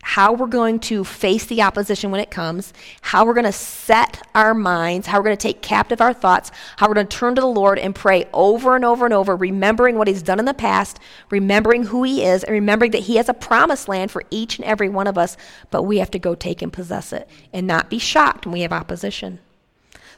how 0.07 0.35
we're 0.35 0.47
going 0.47 0.79
to 0.79 1.03
face 1.03 1.47
the 1.47 1.63
opposition 1.63 2.11
when 2.11 2.21
it 2.21 2.31
comes, 2.31 2.75
how 3.01 3.25
we're 3.25 3.33
going 3.33 3.43
to 3.43 3.51
set 3.53 4.23
our 4.35 4.53
minds, 4.53 5.07
how 5.07 5.19
we're 5.19 5.25
going 5.25 5.37
to 5.37 5.43
take 5.43 5.63
captive 5.63 5.99
our 6.03 6.13
thoughts, 6.13 6.51
how 6.77 6.87
we're 6.87 6.95
going 6.95 7.07
to 7.07 7.17
turn 7.17 7.35
to 7.35 7.41
the 7.41 7.47
Lord 7.47 7.79
and 7.79 7.95
pray 7.95 8.29
over 8.35 8.77
and 8.77 8.85
over 8.85 9.07
and 9.07 9.15
over, 9.15 9.35
remembering 9.35 9.97
what 9.97 10.07
He's 10.07 10.23
done 10.23 10.39
in 10.39 10.45
the 10.45 10.53
past, 10.53 11.01
remembering 11.31 11.85
who 11.85 12.03
He 12.03 12.23
is, 12.23 12.45
and 12.45 12.53
remembering 12.53 12.91
that 12.91 13.05
He 13.05 13.17
has 13.17 13.31
a 13.31 13.35
promised 13.35 13.89
land 13.89 14.11
for 14.11 14.23
each 14.31 14.59
and 14.59 14.67
every 14.67 14.91
one 14.91 15.07
of 15.07 15.17
us, 15.17 15.39
but 15.71 15.85
we 15.85 15.97
have 15.99 16.11
to 16.11 16.19
go 16.19 16.35
take 16.35 16.61
and 16.61 16.71
possess 16.71 17.11
it 17.11 17.27
and 17.51 17.67
not 17.67 17.89
be 17.89 17.99
shocked 17.99 18.45
when 18.45 18.53
we 18.53 18.61
have 18.61 18.73
opposition. 18.73 19.39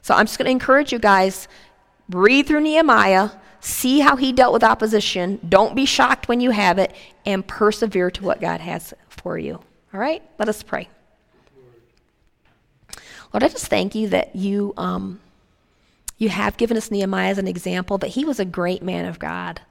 So 0.03 0.15
I'm 0.15 0.27
just 0.27 0.37
going 0.37 0.47
to 0.47 0.51
encourage 0.53 0.93
you 0.93 0.99
guys 0.99 1.47
read 2.11 2.49
through 2.49 2.63
Nehemiah, 2.63 3.31
See 3.61 3.99
how 3.99 4.15
he 4.15 4.33
dealt 4.33 4.53
with 4.53 4.63
opposition. 4.63 5.41
Don't 5.49 5.75
be 5.75 5.87
shocked 5.87 6.29
when 6.29 6.41
you 6.41 6.53
have 6.53 6.79
it, 6.79 6.95
and 7.25 7.45
persevere 7.45 8.13
to 8.13 8.23
what 8.23 8.41
God 8.41 8.61
has 8.61 8.95
for 9.09 9.39
you. 9.39 9.61
All 9.97 10.01
right? 10.03 10.23
Let 10.39 10.51
us 10.51 10.63
pray. 10.63 10.91
Lord, 13.33 13.43
I 13.43 13.49
just 13.49 13.69
thank 13.69 13.95
you 13.95 14.11
that 14.11 14.37
you, 14.37 14.75
um, 14.77 15.21
you 16.19 16.29
have 16.29 16.59
given 16.59 16.77
us 16.77 16.91
Nehemiah 16.91 17.31
as 17.31 17.39
an 17.39 17.49
example, 17.49 17.97
that 17.99 18.09
he 18.09 18.23
was 18.23 18.39
a 18.39 18.45
great 18.45 18.83
man 18.83 19.07
of 19.07 19.19
God. 19.19 19.63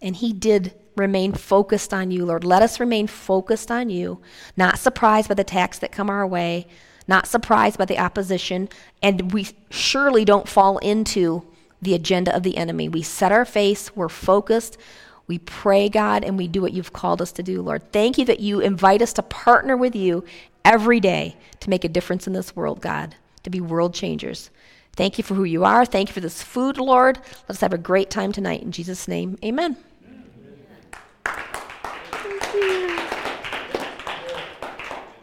And 0.00 0.14
he 0.14 0.32
did 0.32 0.72
remain 0.94 1.32
focused 1.32 1.92
on 1.92 2.12
you, 2.12 2.24
Lord. 2.24 2.44
Let 2.44 2.62
us 2.62 2.78
remain 2.78 3.08
focused 3.08 3.72
on 3.72 3.90
you, 3.90 4.20
not 4.56 4.78
surprised 4.78 5.26
by 5.26 5.34
the 5.34 5.42
attacks 5.42 5.80
that 5.80 5.90
come 5.90 6.10
our 6.10 6.24
way, 6.24 6.68
not 7.08 7.26
surprised 7.26 7.76
by 7.76 7.86
the 7.86 7.98
opposition, 7.98 8.68
and 9.02 9.32
we 9.32 9.48
surely 9.68 10.24
don't 10.24 10.48
fall 10.48 10.78
into 10.78 11.44
the 11.82 11.94
agenda 11.94 12.34
of 12.34 12.44
the 12.44 12.56
enemy. 12.56 12.88
We 12.88 13.02
set 13.02 13.32
our 13.32 13.44
face, 13.44 13.96
we're 13.96 14.08
focused, 14.08 14.78
we 15.26 15.38
pray, 15.38 15.88
God, 15.88 16.24
and 16.24 16.38
we 16.38 16.46
do 16.46 16.62
what 16.62 16.72
you've 16.72 16.92
called 16.92 17.20
us 17.20 17.32
to 17.32 17.42
do, 17.42 17.60
Lord. 17.62 17.90
Thank 17.92 18.18
you 18.18 18.24
that 18.26 18.40
you 18.40 18.60
invite 18.60 19.02
us 19.02 19.12
to 19.14 19.22
partner 19.22 19.76
with 19.76 19.96
you 19.96 20.24
every 20.64 21.00
day 21.00 21.36
to 21.60 21.70
make 21.70 21.84
a 21.84 21.88
difference 21.88 22.26
in 22.26 22.32
this 22.32 22.54
world, 22.54 22.80
God, 22.80 23.16
to 23.42 23.50
be 23.50 23.60
world 23.60 23.92
changers. 23.92 24.50
Thank 24.94 25.18
you 25.18 25.24
for 25.24 25.34
who 25.34 25.44
you 25.44 25.64
are. 25.64 25.84
Thank 25.84 26.08
you 26.08 26.14
for 26.14 26.20
this 26.20 26.42
food, 26.42 26.78
Lord. 26.78 27.18
Let's 27.48 27.60
have 27.60 27.72
a 27.72 27.78
great 27.78 28.08
time 28.08 28.32
tonight. 28.32 28.62
In 28.62 28.72
Jesus' 28.72 29.08
name, 29.08 29.36
amen. 29.44 29.76
amen. 32.54 33.02